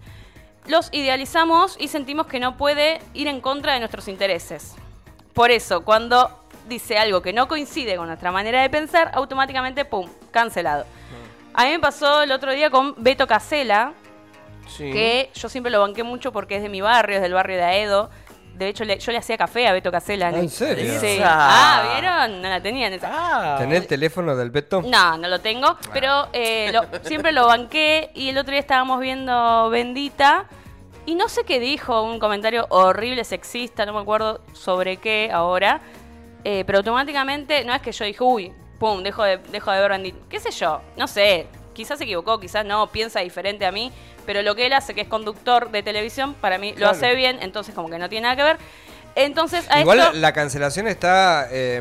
Los 0.66 0.88
idealizamos 0.92 1.76
y 1.78 1.88
sentimos 1.88 2.26
que 2.26 2.40
no 2.40 2.56
puede 2.56 3.00
ir 3.12 3.28
en 3.28 3.40
contra 3.40 3.74
de 3.74 3.80
nuestros 3.80 4.08
intereses. 4.08 4.76
Por 5.36 5.50
eso, 5.50 5.84
cuando 5.84 6.45
dice 6.66 6.98
algo 6.98 7.22
que 7.22 7.32
no 7.32 7.48
coincide 7.48 7.96
con 7.96 8.06
nuestra 8.08 8.32
manera 8.32 8.62
de 8.62 8.70
pensar, 8.70 9.10
automáticamente, 9.14 9.84
¡pum!, 9.84 10.08
cancelado. 10.30 10.84
A 11.54 11.64
mí 11.64 11.70
me 11.70 11.78
pasó 11.78 12.22
el 12.22 12.32
otro 12.32 12.52
día 12.52 12.70
con 12.70 12.94
Beto 12.98 13.26
Casela, 13.26 13.92
Sí. 14.68 14.90
que 14.92 15.30
yo 15.34 15.48
siempre 15.48 15.70
lo 15.72 15.80
banqué 15.80 16.02
mucho 16.02 16.32
porque 16.32 16.56
es 16.56 16.62
de 16.62 16.68
mi 16.68 16.80
barrio, 16.80 17.16
es 17.16 17.22
del 17.22 17.32
barrio 17.32 17.56
de 17.56 17.62
Aedo. 17.64 18.10
De 18.54 18.68
hecho, 18.68 18.84
le- 18.84 18.98
yo 18.98 19.12
le 19.12 19.18
hacía 19.18 19.36
café 19.36 19.68
a 19.68 19.72
Beto 19.72 19.90
Casela. 19.92 20.28
¿Ah, 20.28 20.38
en 20.38 20.48
serio? 20.48 20.98
Sí. 20.98 21.20
Ah, 21.22 21.90
¿vieron? 21.92 22.42
No 22.42 22.48
la 22.48 22.60
tenían 22.60 22.92
esa. 22.92 23.10
Ah. 23.12 23.58
¿Tenés 23.58 23.82
el 23.82 23.86
teléfono 23.86 24.34
del 24.34 24.50
Beto? 24.50 24.82
No, 24.82 25.16
no 25.18 25.28
lo 25.28 25.40
tengo, 25.40 25.76
pero 25.92 26.28
eh, 26.32 26.70
lo- 26.72 26.84
siempre 27.04 27.32
lo 27.32 27.46
banqué 27.46 28.10
y 28.14 28.30
el 28.30 28.38
otro 28.38 28.52
día 28.52 28.60
estábamos 28.60 28.98
viendo 29.00 29.68
Bendita 29.70 30.46
y 31.04 31.14
no 31.14 31.28
sé 31.28 31.44
qué 31.44 31.60
dijo, 31.60 32.02
un 32.02 32.18
comentario 32.18 32.66
horrible, 32.70 33.24
sexista, 33.24 33.86
no 33.86 33.92
me 33.92 34.00
acuerdo 34.00 34.40
sobre 34.54 34.96
qué 34.96 35.30
ahora, 35.32 35.80
eh, 36.48 36.62
pero 36.64 36.78
automáticamente, 36.78 37.64
no 37.64 37.74
es 37.74 37.82
que 37.82 37.90
yo 37.90 38.04
dije, 38.04 38.22
uy, 38.22 38.52
pum, 38.78 39.02
dejo 39.02 39.24
de, 39.24 39.38
dejo 39.38 39.72
de 39.72 39.80
ver 39.80 39.90
Bendita, 39.90 40.18
qué 40.30 40.38
sé 40.38 40.52
yo, 40.52 40.80
no 40.96 41.08
sé, 41.08 41.48
quizás 41.74 41.98
se 41.98 42.04
equivocó, 42.04 42.38
quizás 42.38 42.64
no, 42.64 42.86
piensa 42.86 43.18
diferente 43.18 43.66
a 43.66 43.72
mí, 43.72 43.90
pero 44.24 44.42
lo 44.42 44.54
que 44.54 44.66
él 44.66 44.72
hace, 44.72 44.94
que 44.94 45.00
es 45.00 45.08
conductor 45.08 45.70
de 45.72 45.82
televisión, 45.82 46.34
para 46.34 46.56
mí 46.56 46.70
lo 46.70 46.76
Claro. 46.76 46.92
hace 46.92 47.14
bien, 47.16 47.38
entonces 47.42 47.74
como 47.74 47.90
que 47.90 47.98
no 47.98 48.08
tiene 48.08 48.22
nada 48.28 48.36
que 48.36 48.44
ver. 48.44 48.58
Entonces, 49.16 49.64
a 49.70 49.80
Igual 49.80 49.98
esto... 49.98 50.12
la 50.12 50.32
cancelación 50.32 50.86
está 50.86 51.48
eh, 51.50 51.80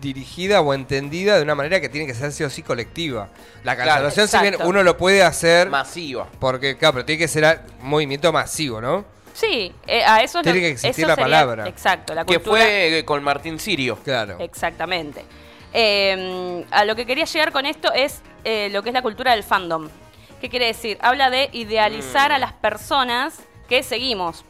dirigida 0.00 0.60
o 0.60 0.74
entendida 0.74 1.36
de 1.36 1.42
una 1.42 1.54
manera 1.54 1.80
que 1.80 1.88
tiene 1.88 2.06
que 2.06 2.14
ser 2.14 2.32
sí 2.32 2.44
o 2.44 2.50
sí 2.50 2.62
colectiva. 2.62 3.28
La 3.64 3.74
Claro, 3.74 4.04
cancelación, 4.04 4.28
si 4.28 4.38
bien 4.38 4.56
uno 4.68 4.82
lo 4.82 4.96
puede 4.96 5.22
hacer, 5.22 5.68
Masiva. 5.70 6.28
porque, 6.38 6.76
claro, 6.76 6.94
pero 6.94 7.06
tiene 7.06 7.18
que 7.18 7.28
ser 7.28 7.60
un 7.82 7.88
movimiento 7.88 8.30
masivo, 8.32 8.80
¿no? 8.80 9.04
Sí, 9.40 9.72
eh, 9.86 10.02
a 10.04 10.22
eso 10.22 10.38
lo- 10.38 10.42
Tiene 10.42 10.60
que 10.60 10.68
existir 10.70 11.04
eso 11.04 11.08
la 11.08 11.14
sería- 11.14 11.24
palabra. 11.24 11.66
Exacto, 11.68 12.14
la 12.14 12.24
Que 12.26 12.34
cultura... 12.34 12.60
fue 12.62 12.98
eh, 12.98 13.04
con 13.06 13.22
Martín 13.24 13.58
Sirio. 13.58 13.96
Claro. 14.04 14.36
Exactamente. 14.38 15.24
Eh, 15.72 16.64
a 16.70 16.84
lo 16.84 16.94
que 16.96 17.06
quería 17.06 17.24
llegar 17.24 17.52
con 17.52 17.64
esto 17.64 17.92
es 17.92 18.20
eh, 18.44 18.68
lo 18.72 18.82
que 18.82 18.90
es 18.90 18.94
la 18.94 19.02
cultura 19.02 19.32
del 19.32 19.42
fandom. 19.42 19.88
¿Qué 20.40 20.48
quiere 20.50 20.66
decir? 20.66 20.98
Habla 21.00 21.30
de 21.30 21.48
idealizar 21.52 22.32
a 22.32 22.38
las 22.38 22.52
personas 22.52 23.38
que 23.68 23.82
seguimos. 23.82 24.44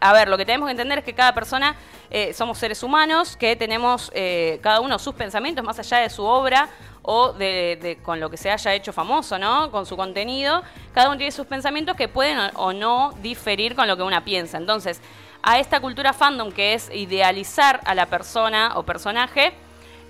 A 0.00 0.12
ver, 0.12 0.28
lo 0.28 0.36
que 0.36 0.44
tenemos 0.44 0.66
que 0.66 0.72
entender 0.72 0.98
es 0.98 1.04
que 1.04 1.14
cada 1.14 1.34
persona 1.34 1.76
eh, 2.10 2.32
somos 2.34 2.58
seres 2.58 2.82
humanos, 2.82 3.36
que 3.36 3.54
tenemos 3.56 4.10
eh, 4.14 4.58
cada 4.62 4.80
uno 4.80 4.98
sus 4.98 5.14
pensamientos 5.14 5.64
más 5.64 5.78
allá 5.78 5.98
de 5.98 6.10
su 6.10 6.24
obra 6.24 6.68
o 7.02 7.32
de, 7.32 7.98
con 8.02 8.20
lo 8.20 8.30
que 8.30 8.36
se 8.36 8.50
haya 8.50 8.74
hecho 8.74 8.92
famoso, 8.92 9.38
¿no? 9.38 9.70
Con 9.70 9.86
su 9.86 9.96
contenido. 9.96 10.62
Cada 10.94 11.08
uno 11.08 11.16
tiene 11.16 11.32
sus 11.32 11.46
pensamientos 11.46 11.96
que 11.96 12.08
pueden 12.08 12.38
o, 12.54 12.72
no 12.72 13.12
diferir 13.22 13.74
con 13.74 13.88
lo 13.88 13.96
que 13.96 14.02
una 14.02 14.24
piensa. 14.24 14.58
Entonces, 14.58 15.00
a 15.42 15.58
esta 15.58 15.80
cultura 15.80 16.12
fandom 16.12 16.52
que 16.52 16.74
es 16.74 16.90
idealizar 16.94 17.80
a 17.84 17.94
la 17.94 18.06
persona 18.06 18.72
o 18.76 18.84
personaje, 18.84 19.52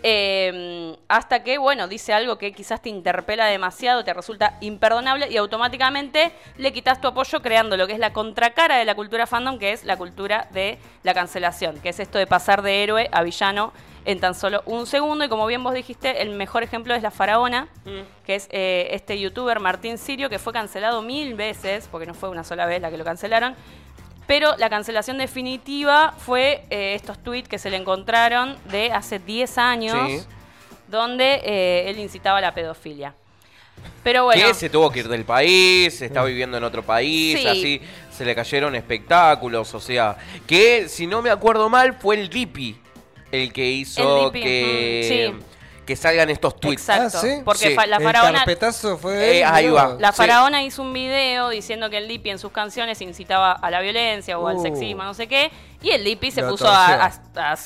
eh, 0.04 0.96
hasta 1.06 1.44
que, 1.44 1.58
bueno, 1.58 1.87
dice 1.87 2.12
algo 2.12 2.37
que 2.37 2.52
quizás 2.52 2.82
te 2.82 2.88
interpela 2.88 3.46
demasiado, 3.46 4.02
te 4.02 4.12
resulta 4.12 4.58
imperdonable 4.61 5.30
y 5.30 5.37
automáticamente 5.37 6.32
le 6.56 6.72
quitas 6.72 7.00
tu 7.00 7.06
apoyo 7.06 7.40
creando 7.40 7.76
lo 7.76 7.87
que 7.87 7.92
es 7.92 8.00
la 8.00 8.12
contracara 8.12 8.78
de 8.78 8.84
la 8.84 8.96
cultura 8.96 9.26
fandom, 9.26 9.58
que 9.58 9.72
es 9.72 9.84
la 9.84 9.96
cultura 9.96 10.49
de 10.50 10.78
la 11.04 11.14
cancelación, 11.14 11.78
que 11.80 11.90
es 11.90 12.00
esto 12.00 12.18
de 12.18 12.26
pasar 12.26 12.62
de 12.62 12.82
héroe 12.82 13.08
a 13.12 13.22
villano 13.22 13.72
en 14.04 14.21
tan 14.21 14.35
solo 14.35 14.62
un 14.66 14.87
segundo. 14.87 15.25
Y 15.25 15.28
como 15.28 15.47
bien 15.47 15.62
vos 15.62 15.75
dijiste, 15.75 16.23
el 16.23 16.30
mejor 16.30 16.62
ejemplo 16.62 16.94
es 16.94 17.02
la 17.02 17.11
faraona, 17.11 17.68
que 18.26 18.35
es 18.35 18.49
eh, 18.50 18.88
este 18.92 19.18
youtuber 19.18 19.61
Martín 19.61 19.99
Sirio, 19.99 20.28
que 20.30 20.38
fue 20.38 20.52
cancelado 20.52 21.02
mil 21.02 21.35
veces, 21.35 21.88
porque 21.90 22.06
no 22.06 22.14
fue 22.14 22.28
una 22.28 22.44
sola 22.44 22.66
vez 22.66 22.80
la 22.82 22.90
que 22.90 22.97
lo 22.97 23.04
cancelaron. 23.04 23.54
Pero 24.26 24.56
la 24.56 24.71
cancelación 24.71 25.18
definitiva 25.18 26.14
fue 26.18 26.64
eh, 26.71 26.94
estos 26.94 27.18
tweets 27.23 27.49
que 27.49 27.59
se 27.59 27.71
le 27.71 27.76
encontraron 27.76 28.56
de 28.71 28.92
hace 28.92 29.18
10 29.18 29.59
años, 29.59 29.97
Sí. 30.09 30.26
donde 30.88 31.40
eh, 31.44 31.90
él 31.90 31.99
incitaba 31.99 32.38
a 32.38 32.40
la 32.40 32.54
pedofilia. 32.54 33.14
Pero 34.04 34.25
bueno, 34.25 34.47
Que 34.47 34.54
se 34.54 34.68
tuvo 34.71 34.90
que 34.90 35.00
ir 35.00 35.09
del 35.09 35.25
país, 35.25 36.00
está 36.02 36.23
viviendo 36.25 36.56
en 36.56 36.62
otro 36.64 36.82
país, 36.85 37.40
Sí. 37.40 37.47
así 37.49 37.80
se 38.11 38.25
le 38.25 38.35
cayeron 38.35 38.75
espectáculos, 38.76 39.75
o 39.75 39.80
sea, 39.80 40.16
que 40.47 40.88
si 40.88 41.06
no 41.06 41.21
me 41.23 41.30
acuerdo 41.30 41.68
mal 41.68 41.94
fue 41.94 42.21
el 42.21 42.28
Dipi 42.28 42.76
el 43.33 43.53
que 43.53 43.69
hizo 43.71 44.27
El 44.27 44.33
que, 44.33 45.33
sí. 45.39 45.45
que 45.85 45.97
salgan 45.97 46.31
estos 46.31 46.61
tweets. 46.61 46.83
exacto. 46.89 47.19
Ah, 47.19 47.21
¿sí? 47.21 47.43
Porque 47.45 47.69
Sí. 47.71 47.75
la 47.89 47.97
El 47.97 48.03
faraona, 48.03 48.39
carpetazo 48.39 48.97
fue. 48.99 49.39
Eh, 49.39 49.45
ahí 49.45 49.69
va. 49.69 49.97
la 49.99 50.12
Sí. 50.12 50.17
faraona 50.19 50.62
hizo 50.62 50.83
un 50.83 50.93
video 50.93 51.49
diciendo 51.49 51.91
que 51.91 51.99
el 51.99 52.07
Dipi 52.09 52.31
en 52.31 52.39
sus 52.39 52.53
canciones 52.53 53.01
incitaba 53.01 53.53
a 53.53 53.71
la 53.71 53.81
violencia 53.81 54.39
o 54.39 54.47
al 54.47 54.57
Uh. 54.57 54.62
sexismo, 54.62 55.03
no 55.03 55.15
sé 55.15 55.27
qué, 55.27 55.51
y 55.83 55.91
el 55.91 56.05
Dipi 56.05 56.31
se 56.31 56.43
puso 56.45 56.69
a, 56.69 57.07
a, 57.07 57.12
a 57.37 57.57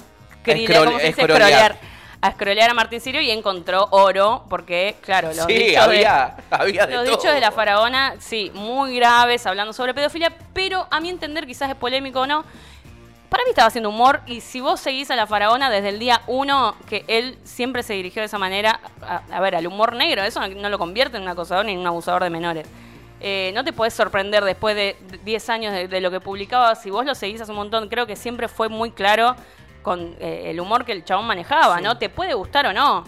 escrolear. 1.02 1.76
A 2.22 2.32
scrollear 2.32 2.70
a 2.70 2.74
Martín 2.74 3.00
Sirio 3.00 3.20
y 3.20 3.30
encontró 3.30 3.88
oro, 3.90 4.46
porque, 4.48 4.96
claro, 5.02 5.28
los 5.28 5.44
Sí, 5.44 5.52
dichos 5.52 5.70
de- 5.72 5.76
había, 5.78 6.36
había 6.50 6.86
de 6.86 6.94
Los 6.94 7.04
todo. 7.04 7.16
dichos 7.16 7.34
de 7.34 7.40
la 7.40 7.52
faraona, 7.52 8.14
sí, 8.20 8.50
muy 8.54 8.96
graves, 8.96 9.44
hablando 9.46 9.74
sobre 9.74 9.92
pedofilia, 9.92 10.32
pero 10.54 10.88
a 10.90 10.98
mi 11.00 11.10
entender 11.10 11.46
quizás 11.46 11.68
es 11.68 11.76
polémico 11.76 12.20
o 12.20 12.26
no. 12.26 12.44
Para 13.36 13.44
mí 13.44 13.50
estaba 13.50 13.68
haciendo 13.68 13.90
humor 13.90 14.22
y 14.24 14.40
si 14.40 14.62
vos 14.62 14.80
seguís 14.80 15.10
a 15.10 15.14
la 15.14 15.26
faraona 15.26 15.68
desde 15.68 15.90
el 15.90 15.98
día 15.98 16.22
uno, 16.26 16.74
que 16.88 17.04
él 17.06 17.36
siempre 17.44 17.82
se 17.82 17.92
dirigió 17.92 18.22
de 18.22 18.26
esa 18.26 18.38
manera, 18.38 18.80
a, 19.02 19.20
a 19.30 19.40
ver, 19.40 19.54
al 19.56 19.66
humor 19.66 19.94
negro, 19.94 20.22
eso 20.22 20.40
no, 20.40 20.48
no 20.48 20.70
lo 20.70 20.78
convierte 20.78 21.18
en 21.18 21.24
un 21.24 21.28
acosador 21.28 21.66
ni 21.66 21.72
en 21.72 21.80
un 21.80 21.86
abusador 21.86 22.22
de 22.22 22.30
menores. 22.30 22.66
Eh, 23.20 23.52
no 23.54 23.62
te 23.62 23.74
podés 23.74 23.92
sorprender 23.92 24.42
después 24.42 24.74
de 24.74 24.96
10 25.26 25.50
años 25.50 25.74
de, 25.74 25.86
de 25.86 26.00
lo 26.00 26.10
que 26.10 26.18
publicaba, 26.18 26.74
si 26.76 26.88
vos 26.88 27.04
lo 27.04 27.14
seguís 27.14 27.38
hace 27.42 27.50
un 27.50 27.58
montón, 27.58 27.90
creo 27.90 28.06
que 28.06 28.16
siempre 28.16 28.48
fue 28.48 28.70
muy 28.70 28.90
claro 28.90 29.36
con 29.82 30.16
eh, 30.18 30.44
el 30.46 30.58
humor 30.58 30.86
que 30.86 30.92
el 30.92 31.04
chabón 31.04 31.26
manejaba, 31.26 31.78
¿no? 31.82 31.98
Te 31.98 32.08
puede 32.08 32.32
gustar 32.32 32.64
o 32.64 32.72
no. 32.72 33.04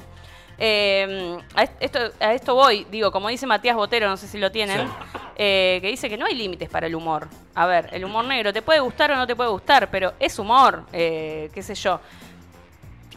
Eh, 0.58 1.38
a 1.54 1.62
est- 1.62 1.72
esto, 1.80 1.98
a 2.20 2.34
esto 2.34 2.54
voy, 2.54 2.84
digo, 2.90 3.12
como 3.12 3.28
dice 3.28 3.46
Matías 3.46 3.76
Botero, 3.76 4.08
no 4.08 4.16
sé 4.16 4.26
si 4.26 4.38
lo 4.38 4.50
tienen, 4.50 4.88
eh, 5.36 5.78
que 5.80 5.88
dice 5.88 6.08
que 6.08 6.16
no 6.16 6.26
hay 6.26 6.34
límites 6.34 6.68
para 6.68 6.86
el 6.88 6.94
humor. 6.96 7.28
A 7.54 7.66
ver, 7.66 7.88
el 7.92 8.04
humor 8.04 8.24
negro 8.24 8.52
te 8.52 8.62
puede 8.62 8.80
gustar 8.80 9.12
o 9.12 9.16
no 9.16 9.26
te 9.26 9.36
puede 9.36 9.50
gustar, 9.50 9.88
pero 9.90 10.14
es 10.18 10.38
humor, 10.38 10.84
eh, 10.92 11.48
qué 11.54 11.62
sé 11.62 11.74
yo. 11.76 12.00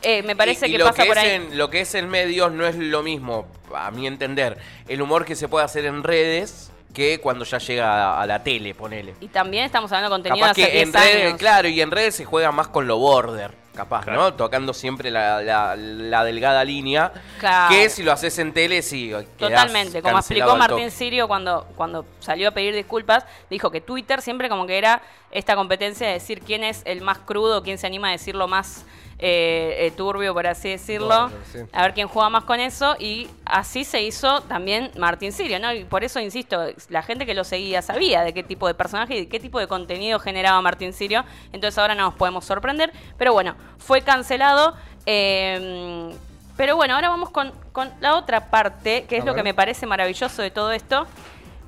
Eh, 0.04 0.24
me 0.24 0.36
parece 0.36 0.66
Y- 0.68 0.70
y 0.70 0.72
que 0.74 0.78
lo 0.80 0.86
pasa 0.86 1.04
que 1.04 1.08
por 1.10 1.18
es 1.18 1.24
ahí. 1.24 1.30
En, 1.32 1.58
lo 1.58 1.70
que 1.70 1.82
es 1.82 1.94
en 1.96 2.10
medios 2.10 2.52
no 2.52 2.66
es 2.66 2.76
lo 2.76 3.04
mismo, 3.04 3.48
a 3.76 3.92
mi 3.92 4.08
entender. 4.08 4.58
El 4.88 5.02
humor 5.02 5.26
que 5.26 5.36
se 5.36 5.48
puede 5.48 5.66
hacer 5.66 5.86
en 5.86 6.04
redes 6.04 6.72
que 6.94 7.20
cuando 7.22 7.46
ya 7.46 7.58
llega 7.60 8.14
a, 8.16 8.22
a 8.22 8.26
la 8.28 8.44
tele, 8.44 8.74
ponele. 8.76 9.14
Y 9.22 9.28
también 9.30 9.64
estamos 9.66 9.92
hablando 9.92 10.10
de 10.10 10.22
contenido 10.30 10.46
Capaz 10.46 10.56
de 10.58 10.64
hace 10.64 10.72
que 10.74 10.82
en 10.82 10.92
10 10.92 11.04
redes, 11.06 11.26
años. 11.28 11.40
claro, 11.40 11.68
y 11.70 11.82
en 11.82 11.90
redes 11.92 12.16
se 12.16 12.26
juega 12.26 12.52
más 12.52 12.68
con 12.68 12.86
lo 12.88 12.98
border, 12.98 13.52
capaz, 13.76 14.04
Claro. 14.04 14.20
¿no? 14.22 14.34
Tocando 14.34 14.74
siempre 14.74 15.10
la, 15.12 15.42
la- 15.42 15.76
la 15.76 16.24
delgada 16.24 16.64
línea. 16.64 17.12
Claro. 17.40 17.74
Que 17.76 17.90
si 17.90 18.04
lo 18.04 18.12
haces 18.12 18.38
en 18.40 18.54
tele, 18.54 18.82
sí. 18.82 19.12
Totalmente, 19.38 20.02
como 20.02 20.18
explicó 20.18 20.56
Martín. 20.56 20.92
Sirio 20.92 21.28
cuando, 21.28 21.68
cuando 21.76 22.06
salió 22.20 22.50
a 22.50 22.52
pedir 22.52 22.76
disculpas, 22.76 23.26
dijo 23.50 23.72
que 23.72 23.82
Twitter 23.82 24.22
siempre 24.22 24.50
como 24.50 24.68
que 24.68 24.78
era 24.78 25.02
esta 25.32 25.56
competencia 25.56 26.08
de 26.08 26.14
decir 26.14 26.42
quién 26.42 26.64
es 26.64 26.82
el 26.86 27.02
más 27.02 27.20
crudo, 27.20 27.64
quién 27.64 27.78
se 27.78 27.88
anima 27.88 28.10
a 28.10 28.12
decir 28.12 28.36
lo 28.36 28.48
más 28.48 28.86
eh, 29.22 29.76
eh, 29.80 29.92
turbio, 29.92 30.34
por 30.34 30.48
así 30.48 30.70
decirlo, 30.70 31.30
sí. 31.52 31.60
a 31.72 31.84
ver 31.84 31.94
quién 31.94 32.08
juega 32.08 32.30
más 32.30 32.44
con 32.44 32.60
eso, 32.60 32.96
y 33.00 33.30
así 33.46 33.84
se 33.84 34.02
hizo 34.02 34.42
también 34.42 34.92
Martín 34.98 35.32
Sirio, 35.32 35.60
¿no? 35.60 35.72
Y 35.74 35.86
por 35.86 36.04
eso, 36.04 36.20
insisto, 36.20 36.60
la 36.90 37.04
gente 37.04 37.26
que 37.26 37.34
lo 37.34 37.44
seguía 37.44 37.82
sabía 37.82 38.24
de 38.24 38.34
qué 38.34 38.44
tipo 38.44 38.68
de 38.68 38.74
personaje 38.74 39.16
y 39.16 39.20
de 39.22 39.30
qué 39.30 39.40
tipo 39.40 39.60
de 39.60 39.68
contenido 39.68 40.20
generaba 40.20 40.62
Martín 40.62 40.92
Sirio, 40.92 41.24
entonces 41.54 41.78
ahora 41.78 41.96
no 41.96 42.04
nos 42.04 42.16
podemos 42.16 42.44
sorprender, 42.46 42.92
pero 43.18 43.32
bueno, 43.32 43.56
fue 43.78 44.02
cancelado. 44.02 44.76
eh, 45.06 46.12
pero 46.58 46.76
bueno, 46.76 46.94
ahora 46.94 47.10
vamos 47.10 47.32
con, 47.32 47.52
con 47.72 47.90
la 48.02 48.16
otra 48.16 48.52
parte, 48.52 49.06
que 49.06 49.18
es 49.18 49.26
lo 49.26 49.34
que 49.34 49.42
me 49.42 49.54
parece 49.54 49.88
maravilloso 49.88 50.44
de 50.44 50.52
todo 50.52 50.72
esto, 50.72 51.08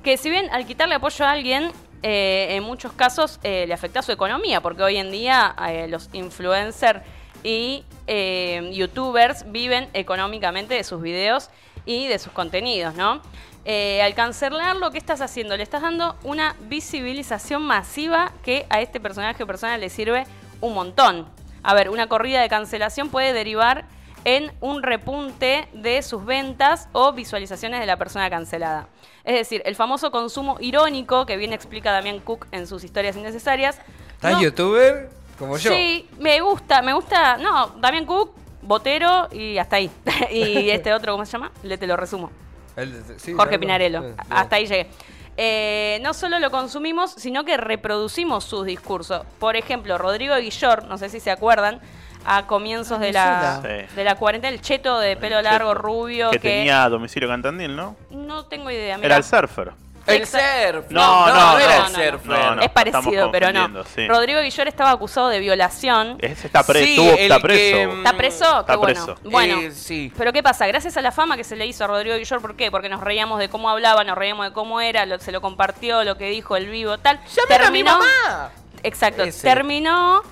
que 0.04 0.16
si 0.16 0.30
bien 0.30 0.48
al 0.52 0.66
quitarle 0.66 0.94
apoyo 0.94 1.24
a 1.24 1.32
alguien, 1.32 1.72
eh, 2.02 2.54
en 2.54 2.62
muchos 2.62 2.92
casos 2.92 3.40
eh, 3.42 3.64
le 3.66 3.72
afecta 3.74 4.00
a 4.00 4.02
su 4.02 4.12
economía, 4.12 4.60
porque 4.60 4.82
hoy 4.82 4.98
en 4.98 5.10
día 5.10 5.56
eh, 5.68 5.88
los 5.88 6.10
influencers 6.12 7.00
y 7.44 7.84
eh, 8.08 8.70
youtubers 8.72 9.44
viven 9.52 9.88
económicamente 9.92 10.74
de 10.74 10.82
sus 10.82 11.00
videos 11.00 11.50
y 11.86 12.08
de 12.08 12.18
sus 12.18 12.32
contenidos, 12.32 12.94
¿no? 12.96 13.20
Eh, 13.66 14.02
al 14.02 14.14
cancelarlo, 14.14 14.90
¿qué 14.90 14.98
estás 14.98 15.20
haciendo? 15.20 15.56
Le 15.56 15.62
estás 15.62 15.82
dando 15.82 16.16
una 16.24 16.56
visibilización 16.62 17.62
masiva 17.62 18.32
que 18.42 18.66
a 18.70 18.80
este 18.80 18.98
personaje 18.98 19.42
o 19.42 19.46
persona 19.46 19.78
le 19.78 19.88
sirve 19.90 20.26
un 20.60 20.74
montón. 20.74 21.28
A 21.62 21.74
ver, 21.74 21.88
una 21.90 22.08
corrida 22.08 22.40
de 22.42 22.48
cancelación 22.48 23.08
puede 23.10 23.32
derivar 23.32 23.84
en 24.26 24.52
un 24.60 24.82
repunte 24.82 25.68
de 25.74 26.00
sus 26.02 26.24
ventas 26.24 26.88
o 26.92 27.12
visualizaciones 27.12 27.80
de 27.80 27.86
la 27.86 27.98
persona 27.98 28.30
cancelada. 28.30 28.88
Es 29.24 29.34
decir, 29.34 29.62
el 29.66 29.76
famoso 29.76 30.10
consumo 30.10 30.56
irónico 30.60 31.26
que 31.26 31.36
bien 31.36 31.52
explica 31.52 31.92
Damián 31.92 32.20
Cook 32.20 32.46
en 32.50 32.66
sus 32.66 32.84
historias 32.84 33.16
innecesarias. 33.16 33.78
¿Estás 34.14 34.32
no- 34.32 34.42
youtuber? 34.42 35.10
Como 35.38 35.56
yo. 35.58 35.70
Sí, 35.72 36.08
me 36.18 36.40
gusta, 36.40 36.82
me 36.82 36.92
gusta. 36.92 37.36
No, 37.36 37.68
Damián 37.80 38.04
Cook, 38.06 38.32
Botero 38.62 39.28
y 39.32 39.58
hasta 39.58 39.76
ahí. 39.76 39.90
y 40.30 40.70
este 40.70 40.92
otro, 40.92 41.12
¿cómo 41.12 41.24
se 41.26 41.32
llama? 41.32 41.50
Le 41.62 41.76
te 41.78 41.86
lo 41.86 41.96
resumo. 41.96 42.30
El- 42.76 43.02
sí, 43.18 43.34
Jorge. 43.34 43.58
Pinarello. 43.58 44.02
Hasta 44.30 44.56
ahí 44.56 44.66
llegué. 44.66 44.88
Eh, 45.36 45.98
no 46.02 46.14
solo 46.14 46.38
lo 46.38 46.50
consumimos, 46.50 47.10
sino 47.12 47.44
que 47.44 47.56
reproducimos 47.56 48.44
sus 48.44 48.66
discursos. 48.66 49.22
Por 49.40 49.56
ejemplo, 49.56 49.98
Rodrigo 49.98 50.36
Guillor, 50.36 50.84
no 50.84 50.96
sé 50.96 51.08
si 51.08 51.18
se 51.18 51.30
acuerdan, 51.32 51.80
a 52.24 52.46
comienzos 52.46 53.00
de 53.00 53.12
la. 53.12 53.60
Sí. 53.62 53.94
de 53.96 54.04
la 54.04 54.14
cuarentena, 54.14 54.52
el 54.54 54.60
cheto 54.60 54.98
de 54.98 55.16
pelo 55.16 55.42
largo, 55.42 55.70
Cheto. 55.72 55.82
rubio, 55.82 56.30
Que 56.30 56.38
que, 56.38 56.48
tenía 56.48 56.88
domicilio 56.88 57.28
Cantandil, 57.28 57.74
¿no? 57.74 57.96
no 58.10 58.46
tengo 58.46 58.70
idea. 58.70 58.94
Era 58.94 58.98
mirá. 58.98 59.16
el 59.16 59.24
surfer. 59.24 59.72
El 60.06 60.26
surf. 60.26 60.90
No, 60.90 61.26
no, 61.26 61.34
no, 61.34 61.52
no, 61.52 61.58
era 61.58 61.78
no, 61.78 61.86
el 61.86 61.92
no, 61.92 61.98
surf. 62.18 62.24
no, 62.26 62.54
no. 62.56 62.62
es 62.62 62.70
parecido, 62.70 63.30
pero 63.32 63.52
no. 63.52 63.84
sí. 63.84 64.06
Rodrigo 64.06 64.40
Guillor 64.42 64.68
estaba 64.68 64.90
acusado 64.90 65.28
de 65.28 65.38
violación. 65.40 66.18
Ese 66.20 66.46
está, 66.46 66.62
pre- 66.62 66.84
Sí, 66.84 66.90
estuvo- 66.92 67.12
el 67.12 67.18
está 67.20 67.40
preso. 67.40 67.76
mm, 67.92 67.96
¿Está 67.98 68.16
preso? 68.16 68.60
Está 68.60 68.72
Qué 68.74 68.76
bueno. 68.78 69.04
preso. 69.06 69.20
Bueno, 69.30 69.60
Eh, 69.60 69.70
sí. 69.70 70.12
pero 70.16 70.32
¿qué 70.32 70.42
pasa? 70.42 70.66
Gracias 70.66 70.96
a 70.96 71.00
la 71.02 71.10
fama 71.12 71.36
que 71.36 71.44
se 71.44 71.56
le 71.56 71.66
hizo 71.66 71.84
a 71.84 71.86
Rodrigo 71.86 72.16
Guillor, 72.16 72.40
¿por 72.42 72.54
qué? 72.56 72.70
Porque 72.70 72.88
nos 72.88 73.00
reíamos 73.00 73.38
de 73.38 73.48
cómo 73.48 73.70
hablaba, 73.70 74.04
nos 74.04 74.16
reíamos 74.18 74.46
de 74.46 74.52
cómo 74.52 74.80
era, 74.80 75.06
lo- 75.06 75.18
se 75.18 75.32
lo 75.32 75.40
compartió, 75.40 76.04
lo 76.04 76.18
que 76.18 76.28
dijo, 76.30 76.56
el 76.56 76.66
vivo, 76.68 76.98
tal. 76.98 77.18
¡Llamen 77.48 77.66
a 77.66 77.70
mi 77.70 77.82
mamá! 77.84 78.50
Exacto. 78.82 79.22
Ese. 79.22 79.42
Terminó 79.48 80.22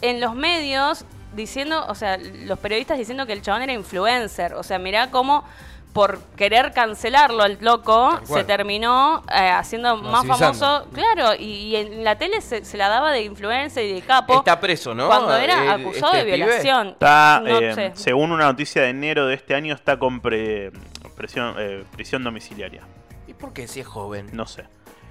en 0.00 0.20
los 0.20 0.34
medios 0.34 1.04
diciendo, 1.34 1.84
o 1.88 1.94
sea, 1.94 2.18
los 2.18 2.58
periodistas 2.58 2.98
diciendo 2.98 3.24
que 3.26 3.32
el 3.32 3.40
chabón 3.42 3.62
era 3.62 3.72
influencer. 3.72 4.54
O 4.54 4.62
sea, 4.62 4.78
mirá 4.78 5.10
cómo 5.10 5.44
por 5.92 6.20
querer 6.36 6.72
cancelarlo 6.72 7.42
al 7.42 7.58
loco, 7.60 8.18
se 8.24 8.44
terminó 8.44 9.22
eh, 9.30 9.50
haciendo 9.50 9.96
más 9.96 10.26
famoso. 10.26 10.86
Claro, 10.94 11.34
y, 11.38 11.44
y 11.44 11.76
en 11.76 12.02
la 12.04 12.16
tele 12.16 12.40
se, 12.40 12.64
se 12.64 12.76
la 12.78 12.88
daba 12.88 13.12
de 13.12 13.22
influencer 13.24 13.84
y 13.84 13.92
de 13.94 14.00
capo. 14.02 14.38
Está 14.38 14.58
preso, 14.58 14.94
¿no? 14.94 15.06
Cuando 15.08 15.36
era 15.36 15.74
El- 15.74 15.82
acusado 15.86 16.14
este 16.14 16.24
de 16.30 16.36
violación. 16.36 16.88
Está, 16.88 17.42
No 17.44 17.58
eh, 17.60 17.74
sé. 17.74 17.92
según 17.94 18.32
una 18.32 18.44
noticia 18.46 18.82
de 18.82 18.88
enero 18.88 19.26
de 19.26 19.34
este 19.34 19.54
año, 19.54 19.74
está 19.74 19.98
con 19.98 20.20
pre- 20.20 20.72
presión- 21.16 21.54
eh, 21.58 21.84
prisión 21.92 22.24
domiciliaria. 22.24 22.82
¿Y 23.26 23.34
por 23.34 23.52
qué 23.52 23.68
si 23.68 23.80
es 23.80 23.86
joven? 23.86 24.30
No 24.32 24.46
sé. 24.46 24.64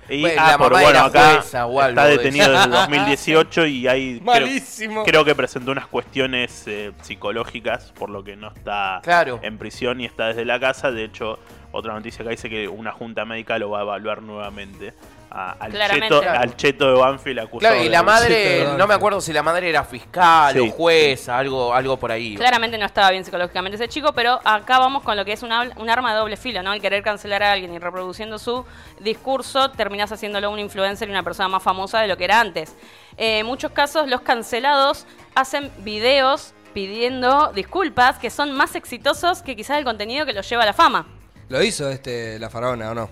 Y, 0.09 0.21
Bueno, 0.21 0.41
ah, 0.43 0.57
por 0.57 0.71
bueno, 0.71 0.99
acá 0.99 1.33
jueza 1.35 1.61
algo 1.63 1.81
está 1.83 2.05
de 2.05 2.17
detenido 2.17 2.51
desde 2.51 2.63
el 2.65 2.71
2018 2.71 3.65
y 3.67 3.81
creo, 3.87 4.21
Malísimo. 4.23 5.03
creo 5.03 5.23
que 5.23 5.35
presentó 5.35 5.71
unas 5.71 5.87
cuestiones 5.87 6.63
eh, 6.67 6.91
psicológicas 7.01 7.91
por 7.97 8.09
lo 8.09 8.23
que 8.23 8.35
no 8.35 8.47
está 8.49 8.99
Claro. 9.03 9.39
en 9.41 9.57
prisión 9.57 10.01
y 10.01 10.05
está 10.05 10.27
desde 10.27 10.43
la 10.45 10.59
casa. 10.59 10.91
De 10.91 11.03
hecho, 11.05 11.39
otra 11.71 11.93
noticia 11.93 12.23
que 12.25 12.31
dice 12.31 12.49
que 12.49 12.67
una 12.67 12.91
junta 12.91 13.23
médica 13.25 13.57
lo 13.57 13.69
va 13.69 13.79
a 13.79 13.83
evaluar 13.83 14.21
nuevamente 14.21 14.93
a- 15.33 15.51
al, 15.59 15.71
cheto, 15.71 16.21
Claro. 16.21 16.39
al 16.39 16.55
cheto 16.57 16.93
de 16.93 16.99
Banfield 16.99 17.39
acusado. 17.39 17.59
Claro, 17.73 17.85
y 17.85 17.89
la 17.89 18.03
madre, 18.03 18.67
no 18.77 18.85
me 18.85 18.93
acuerdo 18.93 19.21
si 19.21 19.31
la 19.31 19.41
madre 19.41 19.69
era 19.69 19.83
fiscal 19.85 20.53
Sí. 20.53 20.59
o 20.59 20.69
jueza, 20.71 21.37
algo, 21.37 21.73
algo 21.73 21.97
por 21.97 22.11
ahí. 22.11 22.35
Claramente 22.35 22.77
no 22.77 22.85
estaba 22.85 23.09
bien 23.11 23.23
psicológicamente 23.23 23.75
ese 23.75 23.87
chico, 23.87 24.11
pero 24.13 24.39
acá 24.43 24.77
vamos 24.79 25.03
con 25.03 25.15
lo 25.15 25.23
que 25.23 25.31
es 25.33 25.41
una- 25.43 25.71
un 25.77 25.89
arma 25.89 26.11
de 26.13 26.19
doble 26.19 26.35
filo, 26.37 26.61
¿no? 26.63 26.73
El 26.73 26.81
querer 26.81 27.01
cancelar 27.01 27.43
a 27.43 27.53
alguien 27.53 27.73
y 27.73 27.79
reproduciendo 27.79 28.37
su 28.37 28.65
discurso, 28.99 29.71
terminás 29.71 30.11
haciéndolo 30.11 30.49
un 30.51 30.59
influencer 30.59 31.07
y 31.07 31.11
una 31.11 31.23
persona 31.23 31.47
más 31.47 31.63
famosa 31.63 31.99
de 32.01 32.07
lo 32.07 32.17
que 32.17 32.25
era 32.25 32.39
antes. 32.39 32.75
Eh, 33.17 33.39
en 33.39 33.45
muchos 33.45 33.71
casos, 33.71 34.07
los 34.07 34.21
cancelados 34.21 35.05
hacen 35.35 35.71
videos 35.79 36.53
pidiendo 36.73 37.51
disculpas 37.53 38.17
que 38.17 38.29
son 38.29 38.51
más 38.53 38.75
exitosos 38.75 39.41
que 39.41 39.55
quizás 39.55 39.77
el 39.77 39.83
contenido 39.85 40.25
que 40.25 40.33
los 40.33 40.49
lleva 40.49 40.63
a 40.63 40.65
la 40.65 40.73
fama. 40.73 41.05
Lo 41.49 41.61
hizo 41.61 41.89
este 41.89 42.39
la 42.39 42.49
faraona 42.49 42.91
o 42.91 42.95
no? 42.95 43.09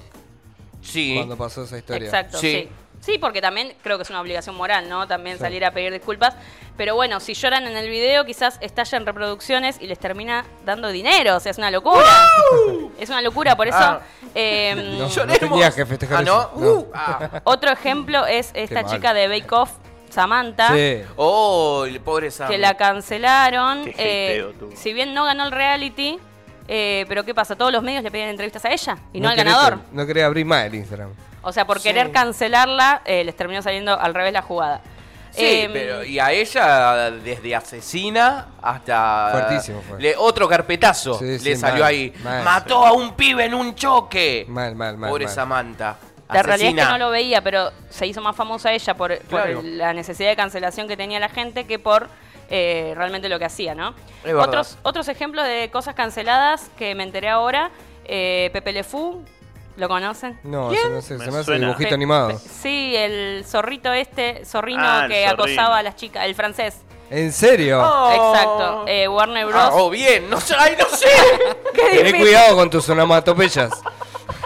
Sí. 0.90 1.16
Cuando 1.16 1.38
pasó 1.38 1.64
esa 1.64 1.78
historia. 1.78 2.06
Exacto, 2.06 2.38
Sí. 2.40 2.52
sí. 2.52 2.70
sí. 3.14 3.18
porque 3.18 3.42
también 3.42 3.74
creo 3.84 3.98
que 3.98 4.04
es 4.04 4.10
una 4.10 4.22
obligación 4.22 4.56
moral, 4.56 4.90
¿no? 4.90 5.08
También 5.08 5.38
salir 5.40 5.64
a 5.66 5.72
pedir 5.72 5.92
disculpas. 5.94 6.36
Pero 6.78 6.96
bueno, 6.96 7.20
si 7.20 7.34
lloran 7.34 7.68
en 7.68 7.76
el 7.76 7.90
video, 7.90 8.26
quizás 8.26 8.58
estallan 8.62 9.06
reproducciones 9.06 9.78
y 9.82 9.88
les 9.88 10.00
termina 10.00 10.46
dando 10.66 10.88
dinero. 10.90 11.36
O 11.36 11.40
sea, 11.42 11.52
es 11.52 11.58
una 11.58 11.72
locura. 11.72 12.06
Es 13.00 13.10
una 13.10 13.22
locura, 13.22 13.56
por 13.56 13.68
eso. 13.68 13.78
Ah. 13.80 14.02
eh, 14.36 14.96
No, 14.98 15.26
no 15.26 15.34
tenías 15.38 15.76
que 15.76 15.86
festejar 15.86 16.20
Ah, 16.20 16.22
¿no? 16.24 16.42
eso. 16.42 16.52
No. 16.56 16.72
Uh, 16.72 16.92
ah. 16.94 17.42
Otro 17.44 17.72
ejemplo 17.72 18.26
es 18.26 18.52
esta 18.54 18.86
chica 18.86 19.14
de 19.14 19.28
Bake 19.28 19.52
Off, 19.54 19.72
Samantha. 20.10 20.74
Sí. 20.74 21.02
Oh, 21.18 21.86
el 21.86 22.00
pobre 22.00 22.32
Sam. 22.32 22.50
que 22.50 22.58
la 22.58 22.76
cancelaron. 22.76 23.84
Qué 23.86 23.94
eh, 23.98 24.54
si 24.76 24.94
bien 24.94 25.14
no 25.14 25.26
ganó 25.26 25.46
el 25.46 25.52
reality, 25.52 26.18
eh, 26.72 27.06
pero 27.10 27.26
¿qué 27.26 27.34
pasa? 27.34 27.56
Todos 27.56 27.72
los 27.72 27.82
medios 27.82 28.04
le 28.04 28.12
piden 28.12 28.30
entrevistas 28.30 28.64
a 28.64 28.72
ella 28.72 28.98
y 29.12 29.20
no, 29.20 29.28
al 29.30 29.36
querés- 29.36 29.44
ganador. 29.46 29.80
No 29.92 30.06
quería 30.06 30.28
abrir 30.28 30.46
más 30.46 30.66
el 30.66 30.76
Instagram. 30.76 31.10
O 31.42 31.52
sea, 31.52 31.66
por 31.66 31.82
querer 31.82 32.12
cancelarla, 32.12 33.02
eh, 33.06 33.24
les 33.24 33.36
terminó 33.36 33.62
saliendo 33.62 34.00
al 34.00 34.14
revés 34.14 34.32
la 34.34 34.42
jugada. 34.44 34.82
Sí, 35.32 35.46
Em, 35.62 35.72
pero 35.74 36.04
y 36.04 36.20
a 36.20 36.32
ella 36.32 37.12
desde 37.12 37.56
asesina 37.56 38.48
hasta 38.62 39.30
Fuertísimo 39.32 39.82
fue. 39.88 40.02
le- 40.02 40.16
otro 40.18 40.48
carpetazo 40.48 41.18
Sí, 41.20 41.38
le 41.40 41.56
salió 41.56 41.84
mal, 41.84 41.90
ahí. 41.92 42.14
mal, 42.24 42.44
Mató 42.44 42.86
a 42.86 42.94
un 42.94 43.14
pibe 43.14 43.46
en 43.46 43.54
un 43.54 43.76
choque. 43.76 44.46
Mal, 44.50 44.76
mal, 44.76 44.98
mal. 44.98 45.10
Pobre 45.10 45.26
mal. 45.26 45.34
Samantha. 45.34 45.98
La 46.32 46.44
realidad 46.44 46.70
es 46.78 46.86
que 46.86 46.92
no 46.92 46.98
lo 47.00 47.10
veía, 47.10 47.42
pero 47.42 47.72
se 47.90 48.06
hizo 48.06 48.22
más 48.22 48.36
famosa 48.36 48.72
ella 48.72 48.94
por, 48.96 49.18
la 49.64 49.94
necesidad 49.94 50.30
de 50.30 50.36
cancelación 50.36 50.88
que 50.88 50.96
tenía 50.98 51.20
la 51.20 51.30
gente 51.30 51.66
que 51.66 51.80
por 51.80 52.08
eh, 52.50 52.94
realmente 52.96 53.30
lo 53.30 53.40
que 53.40 53.46
hacía, 53.46 53.76
¿no? 53.76 53.94
Otros, 54.40 54.78
otros 54.84 55.08
ejemplos 55.08 55.46
de 55.46 55.70
cosas 55.72 55.96
canceladas 55.96 56.70
que 56.78 56.96
me 56.96 57.04
enteré 57.04 57.30
ahora, 57.30 57.72
eh, 58.06 58.50
Pepe 58.54 58.74
Le 58.74 58.84
Fou, 58.84 59.24
¿lo 59.78 59.88
conocen? 59.88 60.40
No, 60.44 60.70
Me 60.70 60.78
se 61.02 61.16
me 61.18 61.26
hace 61.26 61.44
suena. 61.44 61.66
dibujito 61.68 61.90
Pe- 61.90 61.96
animado. 61.96 62.28
pe- 62.30 62.38
sí, 62.38 62.94
el 62.96 63.46
zorrito 63.46 63.94
este, 63.94 64.44
zorrino 64.46 64.82
Ah, 64.84 65.02
el 65.06 65.12
que 65.12 65.26
zorrino. 65.28 65.44
acosaba 65.44 65.78
a 65.78 65.84
las 65.84 65.96
chicas, 65.96 66.26
el 66.26 66.36
francés. 66.36 66.82
¿En 67.12 67.32
serio? 67.32 67.82
Oh. 67.82 68.12
Exacto. 68.34 68.84
Eh, 68.88 69.08
Warner 69.08 69.46
Bros. 69.48 69.58
Ah, 69.60 69.70
oh, 69.74 69.90
bien, 69.90 70.30
no 70.30 70.40
sé, 70.40 70.54
ay, 70.58 70.76
no 70.78 70.86
sé. 70.96 71.08
Tené 71.92 72.16
cuidado 72.20 72.56
con 72.56 72.70
tus 72.70 72.88
onomatopeyas. 72.90 73.72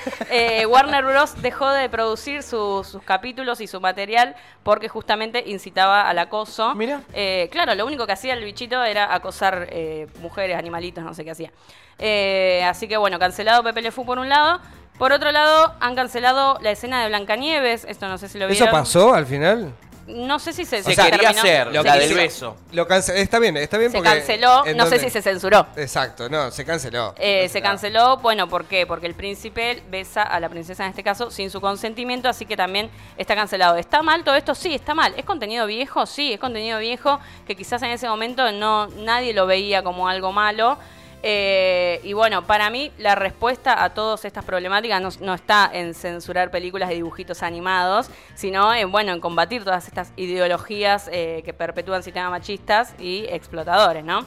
Eh, 0.29 0.65
Warner 0.65 1.03
Bros. 1.05 1.41
dejó 1.41 1.69
de 1.72 1.89
producir 1.89 2.43
su- 2.43 2.83
sus 2.83 3.01
capítulos 3.03 3.62
y 3.62 3.67
su 3.67 3.79
material 3.79 4.36
porque 4.63 4.88
justamente 4.89 5.43
incitaba 5.45 6.10
al 6.10 6.17
acoso. 6.19 6.74
Mira. 6.75 7.01
Eh, 7.13 7.50
claro, 7.51 7.75
lo 7.75 7.85
único 7.85 8.05
que 8.05 8.13
hacía 8.13 8.33
el 8.33 8.44
bichito 8.44 8.83
era 8.83 9.13
acosar 9.13 9.68
eh, 9.70 10.07
mujeres, 10.22 10.57
animalitos, 10.57 11.03
no 11.03 11.13
sé 11.13 11.24
qué 11.24 11.31
hacía. 11.31 11.51
Eh, 12.00 12.63
así 12.68 12.87
que 12.87 12.98
bueno, 12.98 13.20
cancelado 13.20 13.63
Pepe 13.63 13.81
Le 13.81 13.92
Fou 13.92 14.05
por 14.05 14.18
un 14.20 14.29
lado. 14.29 14.59
Por 14.98 15.11
otro 15.11 15.31
lado, 15.31 15.74
han 15.79 15.96
cancelado 15.96 16.57
la 16.61 16.72
escena 16.72 17.01
de 17.01 17.07
Blancanieves. 17.09 17.85
Esto 17.85 18.07
no 18.07 18.18
sé 18.18 18.29
si 18.29 18.37
lo 18.37 18.48
vieron. 18.48 18.68
¿Eso 18.68 18.72
pasó 18.72 19.13
al 19.13 19.25
final? 19.25 19.74
No 20.05 20.37
sé 20.37 20.51
si 20.51 20.66
se, 20.66 20.83
Se 20.83 20.96
se 20.96 21.01
quería 21.01 21.18
terminó- 21.20 21.39
hacer, 21.39 21.68
la 21.72 21.81
que 21.83 21.92
del 22.00 22.09
se- 22.09 22.13
beso. 22.16 22.57
Lo 22.74 22.85
cance- 22.87 23.18
está 23.22 23.39
bien, 23.39 23.55
está 23.55 23.77
bien 23.77 23.89
Se 23.92 23.98
porque... 24.00 24.09
canceló, 24.09 24.66
¿en 24.66 24.75
no 24.75 24.83
sé 24.83 24.89
dónde? 24.96 25.05
si 25.05 25.09
se 25.11 25.22
censuró. 25.22 25.66
Exacto, 25.77 26.27
no, 26.29 26.51
se 26.51 26.66
canceló. 26.66 27.16
Eh, 27.18 27.48
se 27.48 27.61
canceló, 27.61 28.18
bueno, 28.18 28.50
¿por 28.50 28.66
qué? 28.66 28.85
Porque 28.85 29.07
el 29.07 29.16
príncipe 29.16 29.81
besa 29.89 30.24
a 30.24 30.39
la 30.42 30.50
princesa 30.50 30.83
en 30.83 30.89
este 30.89 31.03
caso 31.03 31.31
sin 31.31 31.50
su 31.50 31.61
consentimiento, 31.61 32.27
así 32.27 32.46
que 32.46 32.57
también 32.57 32.89
está 33.18 33.33
cancelado. 33.35 33.77
¿Está 33.77 34.01
mal 34.01 34.24
todo 34.25 34.35
esto? 34.35 34.53
Sí, 34.55 34.74
está 34.75 34.94
mal. 34.94 35.13
¿Es 35.16 35.24
contenido 35.24 35.66
viejo? 35.68 36.05
Sí, 36.05 36.33
es 36.33 36.39
contenido 36.39 36.79
viejo 36.79 37.20
que 37.48 37.55
quizás 37.55 37.81
en 37.83 37.92
ese 37.92 38.07
momento 38.09 38.51
no 38.51 38.87
nadie 38.87 39.33
lo 39.33 39.46
veía 39.48 39.83
como 39.83 40.09
algo 40.09 40.33
malo. 40.33 40.77
Eh, 41.25 42.01
y 42.03 42.12
bueno, 42.12 42.46
para 42.46 42.70
mí 42.70 42.92
la 42.98 43.16
respuesta 43.16 43.81
a 43.81 43.94
todas 43.94 44.25
estas 44.25 44.44
problemáticas 44.44 45.22
no, 45.22 45.33
está 45.33 45.70
en 45.74 45.94
censurar 45.94 46.51
películas 46.51 46.90
de 46.90 46.96
dibujitos 46.96 47.44
animados, 47.44 48.09
sino 48.36 48.74
en 48.74 48.92
bueno 48.92 49.14
en 49.14 49.22
combatir 49.22 49.64
todas 49.64 49.88
estas 49.88 50.12
ideologías 50.18 51.09
eh, 51.14 51.42
que 51.46 51.53
perpetúan 51.53 52.03
sistemas 52.03 52.29
machistas 52.29 52.94
y 53.00 53.25
explotadores, 53.29 54.03
¿no? 54.03 54.25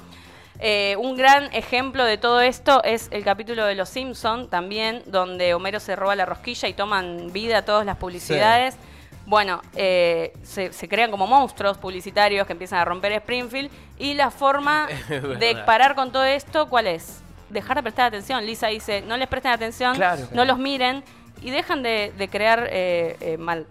Eh, 0.59 0.97
un 0.99 1.17
gran 1.17 1.55
ejemplo 1.55 2.03
de 2.03 2.17
todo 2.17 2.41
esto 2.41 2.83
es 2.83 3.09
el 3.11 3.23
capítulo 3.25 3.67
de 3.67 3.75
Los 3.75 3.91
Simpson 3.91 4.49
también, 4.49 5.03
donde 5.05 5.53
Homero 5.53 5.81
se 5.81 5.97
roba 5.97 6.17
la 6.17 6.25
rosquilla 6.25 6.67
y 6.67 6.73
toman 6.73 7.31
vida 7.31 7.67
todas 7.67 7.85
las 7.85 7.99
publicidades. 7.99 8.79
Bueno, 9.27 9.61
eh, 9.75 10.33
se, 10.45 10.73
se 10.73 10.89
crean 10.89 11.11
como 11.11 11.27
monstruos 11.27 11.77
publicitarios 11.79 12.47
que 12.47 12.53
empiezan 12.53 12.79
a 12.79 12.85
romper 12.85 13.13
Springfield 13.13 13.71
y 13.99 14.15
la 14.15 14.31
forma 14.31 14.87
de 15.09 15.57
parar 15.67 15.95
con 15.95 16.13
todo 16.13 16.25
esto, 16.25 16.69
¿cuál 16.69 16.87
es? 16.87 17.21
Dejar 17.51 17.77
de 17.77 17.83
prestar 17.83 18.07
atención. 18.07 18.45
Lisa 18.47 18.69
dice, 18.69 19.03
no 19.03 19.17
les 19.17 19.29
presten 19.29 19.51
atención, 19.53 19.97
Claro. 19.97 20.27
no 20.33 20.45
los 20.45 20.59
miren 20.59 21.03
y 21.43 21.51
dejan 21.51 21.83
de, 21.83 22.13
de 22.17 22.29
crear 22.29 22.69
eh, 22.71 23.17
eh, 23.21 23.37
mal, 23.37 23.67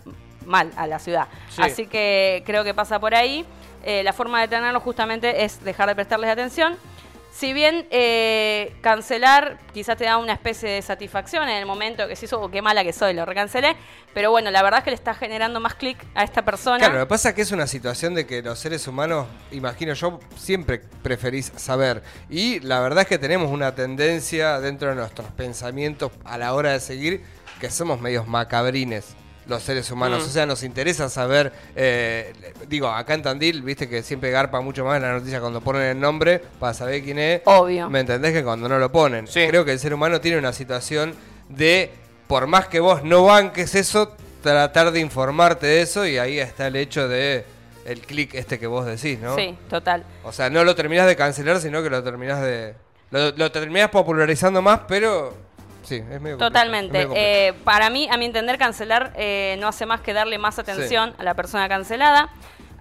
mal 0.45 0.71
a 0.77 0.87
la 0.87 0.99
ciudad. 0.99 1.27
Sí. 1.49 1.61
Así 1.61 1.87
que 1.87 2.43
creo 2.45 2.63
que 2.63 2.73
pasa 2.73 2.99
por 2.99 3.15
ahí. 3.15 3.45
Eh, 3.83 4.03
la 4.03 4.13
forma 4.13 4.41
de 4.41 4.47
tenerlo 4.47 4.79
justamente 4.79 5.43
es 5.45 5.63
dejar 5.63 5.87
de 5.87 5.95
prestarles 5.95 6.29
atención. 6.29 6.75
Si 7.37 7.51
bien 7.51 7.85
eh, 7.91 8.73
cancelar 8.79 9.59
quizás 9.73 9.97
te 9.97 10.05
da 10.05 10.17
una 10.19 10.31
especie 10.31 10.69
de 10.69 10.81
satisfacción 10.81 11.43
en 11.49 11.57
el 11.57 11.65
momento 11.65 12.07
que 12.07 12.15
se 12.15 12.27
hizo, 12.27 12.39
oh, 12.39 12.49
qué 12.49 12.61
mala 12.61 12.81
que 12.85 12.93
soy, 12.93 13.13
lo 13.13 13.25
recancelé, 13.25 13.75
pero 14.13 14.31
bueno, 14.31 14.51
la 14.51 14.63
verdad 14.63 14.77
es 14.77 14.83
que 14.85 14.91
le 14.91 14.95
está 14.95 15.13
generando 15.13 15.59
más 15.59 15.73
clic 15.73 15.97
a 16.15 16.23
esta 16.23 16.45
persona. 16.45 16.77
Claro, 16.77 16.93
lo 16.93 16.99
que 17.01 17.09
pasa 17.09 17.29
es 17.29 17.35
que 17.35 17.41
es 17.41 17.51
una 17.51 17.67
situación 17.67 18.15
de 18.15 18.25
que 18.25 18.41
los 18.41 18.57
seres 18.57 18.87
humanos, 18.87 19.27
imagino 19.51 19.93
yo, 19.93 20.21
siempre 20.37 20.79
preferís 21.03 21.51
saber. 21.57 22.03
Y 22.29 22.61
la 22.61 22.79
verdad 22.79 23.01
es 23.01 23.07
que 23.07 23.17
tenemos 23.17 23.51
una 23.51 23.75
tendencia 23.75 24.61
dentro 24.61 24.87
de 24.87 24.95
nuestros 24.95 25.27
pensamientos 25.31 26.13
a 26.23 26.37
la 26.37 26.53
hora 26.53 26.71
de 26.71 26.79
seguir 26.79 27.21
que 27.59 27.69
somos 27.69 27.99
medios 27.99 28.29
macabrines 28.29 29.13
los 29.47 29.63
seres 29.63 29.89
humanos. 29.91 30.23
Mm. 30.23 30.27
O 30.27 30.29
sea, 30.29 30.45
nos 30.45 30.63
interesa 30.63 31.09
saber, 31.09 31.51
eh, 31.75 32.33
digo, 32.67 32.87
acá 32.87 33.13
en 33.13 33.21
Tandil, 33.21 33.61
viste 33.61 33.87
que 33.87 34.03
siempre 34.03 34.31
garpa 34.31 34.61
mucho 34.61 34.85
más 34.85 35.01
la 35.01 35.13
noticia 35.13 35.39
cuando 35.39 35.61
ponen 35.61 35.83
el 35.83 35.99
nombre 35.99 36.41
para 36.59 36.73
saber 36.73 37.03
quién 37.03 37.19
es. 37.19 37.41
Obvio. 37.45 37.89
¿Me 37.89 37.99
entendés 37.99 38.33
que 38.33 38.43
cuando 38.43 38.67
no 38.69 38.79
lo 38.79 38.91
ponen? 38.91 39.27
Sí. 39.27 39.45
Creo 39.47 39.65
que 39.65 39.71
el 39.71 39.79
ser 39.79 39.93
humano 39.93 40.21
tiene 40.21 40.37
una 40.37 40.53
situación 40.53 41.13
de, 41.49 41.91
por 42.27 42.47
más 42.47 42.67
que 42.67 42.79
vos 42.79 43.03
no 43.03 43.23
banques 43.23 43.75
eso, 43.75 44.15
tratar 44.41 44.91
de 44.91 44.99
informarte 44.99 45.65
de 45.67 45.81
eso 45.81 46.05
y 46.05 46.17
ahí 46.17 46.39
está 46.39 46.67
el 46.67 46.75
hecho 46.75 47.07
de 47.07 47.45
el 47.85 48.01
clic 48.01 48.33
este 48.33 48.59
que 48.59 48.67
vos 48.67 48.85
decís, 48.85 49.19
¿no? 49.19 49.35
Sí, 49.35 49.55
total. 49.69 50.03
O 50.23 50.31
sea, 50.31 50.49
no 50.49 50.63
lo 50.63 50.75
terminás 50.75 51.07
de 51.07 51.15
cancelar, 51.15 51.59
sino 51.59 51.83
que 51.83 51.89
lo 51.89 52.03
terminás 52.03 52.41
de... 52.41 52.73
Lo, 53.11 53.31
lo 53.31 53.51
terminás 53.51 53.89
popularizando 53.89 54.61
más, 54.61 54.81
pero... 54.87 55.35
Sí, 55.85 56.03
es 56.11 56.21
medio 56.21 56.37
Totalmente. 56.37 56.87
es 56.87 57.07
medio 57.07 57.07
complejo. 57.09 57.27
Eh, 57.27 57.53
para 57.63 57.89
mí, 57.89 58.07
a 58.11 58.17
mi 58.17 58.25
entender, 58.25 58.57
cancelar 58.57 59.13
eh, 59.15 59.55
no 59.59 59.67
hace 59.67 59.85
más 59.85 60.01
que 60.01 60.13
darle 60.13 60.37
más 60.37 60.59
atención 60.59 61.13
a 61.17 61.23
la 61.23 61.33
persona 61.35 61.69
cancelada. 61.69 62.29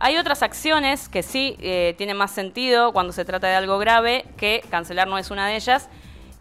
Hay 0.01 0.17
otras 0.17 0.43
acciones 0.43 1.09
que 1.09 1.23
sí 1.23 1.57
eh, 1.61 1.95
tienen 1.97 2.17
más 2.17 2.33
sentido 2.33 2.93
cuando 2.93 3.13
se 3.13 3.25
trata 3.25 3.47
de 3.47 3.55
algo 3.55 3.79
grave, 3.79 4.25
que 4.37 4.63
cancelar 4.71 5.07
no 5.07 5.19
es 5.19 5.31
una 5.31 5.47
de 5.47 5.57
ellas. 5.57 5.89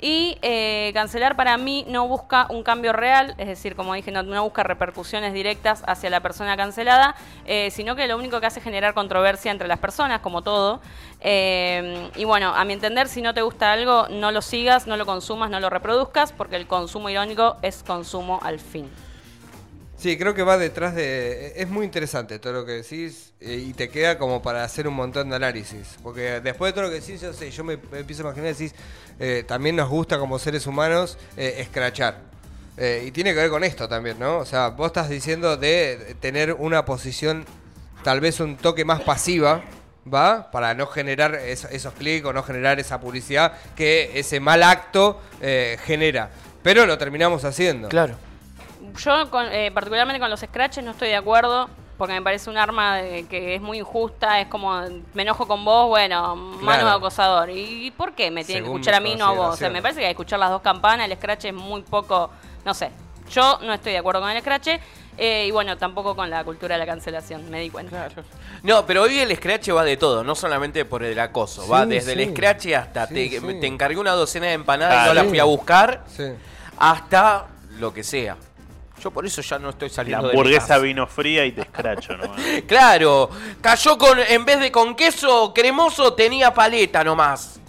Y 0.06 0.38
eh, 0.42 0.92
cancelar 0.94 1.38
para 1.38 1.56
mí 1.56 1.86
no 1.88 2.10
busca 2.10 2.48
un 2.50 2.62
cambio 2.62 2.92
real, 2.92 3.36
es 3.38 3.48
decir, 3.48 3.74
como 3.74 3.94
dije, 3.94 4.12
no, 4.12 4.44
busca 4.44 4.62
repercusiones 4.62 5.34
directas 5.34 5.82
hacia 5.88 6.10
la 6.10 6.20
persona 6.20 6.58
cancelada, 6.58 7.16
eh, 7.46 7.72
sino 7.72 7.96
que 7.96 8.06
lo 8.06 8.18
único 8.18 8.42
que 8.42 8.48
hace 8.48 8.60
es 8.60 8.66
generar 8.66 8.94
controversia 8.94 9.50
entre 9.50 9.70
las 9.70 9.80
personas, 9.80 10.20
como 10.20 10.42
todo. 10.42 10.82
Eh, 11.22 12.10
y 12.18 12.26
bueno, 12.26 12.54
a 12.54 12.66
mi 12.66 12.74
entender, 12.74 13.08
si 13.08 13.22
no 13.22 13.34
te 13.34 13.44
gusta 13.44 13.72
algo, 13.72 14.10
no 14.10 14.34
lo 14.34 14.42
sigas, 14.42 14.88
no 14.88 14.98
lo 14.98 15.06
consumas, 15.06 15.50
no 15.50 15.62
lo 15.62 15.70
reproduzcas, 15.70 16.34
porque 16.34 16.58
el 16.58 16.68
consumo 16.68 17.10
irónico 17.10 17.56
es 17.62 17.82
consumo 17.82 18.42
al 18.44 18.60
fin. 18.60 18.92
Sí, 20.04 20.18
creo 20.18 20.34
que 20.34 20.44
va 20.44 20.58
detrás 20.58 20.94
de... 20.96 21.54
Es 21.56 21.70
muy 21.70 21.86
interesante 21.86 22.38
todo 22.38 22.52
lo 22.52 22.66
que 22.66 22.74
decís 22.74 23.32
eh, 23.40 23.56
y 23.70 23.72
te 23.72 23.88
queda 23.88 24.18
como 24.18 24.42
para 24.42 24.62
hacer 24.66 24.86
un 24.86 24.96
montón 24.96 25.30
de 25.30 25.38
análisis. 25.38 25.96
Porque 26.04 26.42
después 26.42 26.74
de 26.74 26.74
todo 26.74 26.84
lo 26.84 26.90
que 26.90 27.00
decís, 27.00 27.22
yo 27.22 27.32
sé, 27.32 27.50
yo 27.52 27.64
me, 27.64 27.80
empiezo 27.94 28.24
a 28.24 28.26
imaginar, 28.26 28.54
decís, 28.54 28.76
eh, 29.18 29.46
también 29.48 29.78
nos 29.78 29.88
gusta 29.88 30.20
como 30.20 30.38
seres 30.40 30.68
humanos 30.68 31.18
eh, 31.38 31.56
escrachar. 31.60 32.20
Eh, 32.76 33.06
y 33.08 33.12
tiene 33.12 33.30
que 33.34 33.38
ver 33.40 33.50
con 33.50 33.64
esto 33.64 33.88
también, 33.88 34.20
¿no? 34.20 34.40
O 34.40 34.46
sea, 34.46 34.68
vos 34.68 34.88
estás 34.88 35.08
diciendo 35.08 35.56
de 35.56 36.18
tener 36.20 36.52
una 36.52 36.84
posición 36.84 37.46
tal 38.04 38.20
vez 38.20 38.42
un 38.42 38.58
toque 38.58 38.84
más 38.84 39.00
pasiva, 39.04 39.64
¿va? 40.14 40.52
Para 40.52 40.74
no 40.74 40.86
generar 40.88 41.36
es- 41.36 41.64
esos 41.72 41.94
clics 41.94 42.26
o 42.26 42.34
no 42.34 42.44
generar 42.44 42.78
esa 42.78 43.00
publicidad 43.00 43.54
que 43.74 44.20
ese 44.20 44.42
mal 44.42 44.64
acto 44.64 45.22
eh, 45.40 45.78
genera. 45.86 46.30
Pero 46.62 46.86
lo 46.86 46.98
terminamos 46.98 47.46
haciendo. 47.46 47.88
Claro. 47.88 48.18
Yo, 48.98 49.30
con- 49.30 49.48
eh, 49.52 49.72
particularmente 49.74 50.20
con 50.20 50.30
los 50.30 50.40
scratches, 50.40 50.84
no 50.84 50.92
estoy 50.92 51.10
de 51.10 51.16
acuerdo. 51.16 51.70
Porque 51.98 52.14
me 52.16 52.24
parece 52.24 52.50
un 52.50 52.58
arma 52.58 52.98
de- 52.98 53.28
que 53.28 53.56
es 53.56 53.62
muy 53.62 53.78
injusta. 53.78 54.42
Es 54.42 54.48
como, 54.48 54.82
me 55.14 55.22
enojo 55.22 55.48
con 55.48 55.64
vos, 55.64 55.88
bueno, 55.90 56.36
mano 56.36 56.60
Claro. 56.62 56.86
de 56.88 56.92
acosador. 56.96 57.50
¿Y 57.52 57.92
por 57.92 58.14
qué 58.14 58.32
me 58.32 58.44
tienen 58.44 58.64
que 58.64 58.70
escuchar 58.72 58.96
a 58.96 59.00
mí, 59.00 59.16
no 59.16 59.26
a 59.26 59.30
vos? 59.30 59.38
O 59.38 59.38
sea, 59.42 59.48
consideración. 59.70 59.74
me 59.74 59.82
parece 59.84 60.00
que 60.00 60.06
hay 60.08 60.10
que 60.10 60.14
escuchar 60.22 60.40
las 60.40 60.50
dos 60.50 60.62
campanas. 60.64 61.08
El 61.10 61.16
scratch 61.18 61.46
es 61.46 61.54
muy 61.54 61.84
poco, 61.84 62.32
no 62.66 62.74
sé. 62.74 62.90
Yo 63.30 63.60
no 63.62 63.74
estoy 63.74 63.92
de 63.94 64.00
acuerdo 64.00 64.22
con 64.22 64.32
el 64.32 64.42
scratch. 64.42 64.70
eh, 65.16 65.46
y 65.48 65.52
bueno, 65.52 65.78
tampoco 65.78 66.16
con 66.16 66.28
la 66.32 66.44
cultura 66.44 66.74
de 66.74 66.80
la 66.80 66.88
cancelación, 66.88 67.48
me 67.52 67.60
di 67.60 67.70
cuenta. 67.70 68.10
No, 68.64 68.84
pero 68.88 69.04
hoy 69.04 69.20
el 69.20 69.34
scratch 69.36 69.70
va 69.70 69.84
de 69.84 69.96
todo, 69.96 70.24
no 70.24 70.34
solamente 70.34 70.86
por 70.86 71.04
el 71.04 71.20
acoso. 71.20 71.68
va 71.70 71.86
desde 71.86 72.16
sí. 72.16 72.22
el 72.24 72.32
scratch 72.32 72.66
hasta 72.74 73.06
Sí, 73.06 73.30
te, 73.30 73.40
sí. 73.40 73.60
te 73.62 73.68
encargué 73.68 74.00
una 74.00 74.14
docena 74.14 74.48
de 74.48 74.54
empanadas 74.54 75.06
y 75.06 75.08
no 75.10 75.14
las 75.14 75.28
fui 75.28 75.38
a 75.38 75.44
buscar, 75.44 76.04
Sí. 76.08 76.24
hasta 76.80 77.46
lo 77.80 77.94
que 77.94 78.04
sea. 78.04 78.38
Yo 79.04 79.12
por 79.12 79.26
eso 79.26 79.42
ya 79.42 79.60
no 79.60 79.70
estoy 79.72 79.90
La 79.90 79.96
saliendo 79.96 80.28
de 80.28 80.34
mi 80.34 80.40
hamburguesa 80.40 80.68
casa. 80.68 80.80
vino 80.80 81.06
fría 81.08 81.46
y 81.46 81.52
te 81.52 81.62
escracho 81.62 82.16
nomás. 82.16 82.40
Claro, 82.68 83.30
cayó 83.62 83.98
con, 83.98 84.18
en 84.20 84.46
vez 84.46 84.60
de 84.62 84.72
con 84.72 84.96
queso 84.96 85.52
cremoso, 85.54 86.14
tenía 86.14 86.54
paleta 86.54 87.04
nomás. 87.04 87.60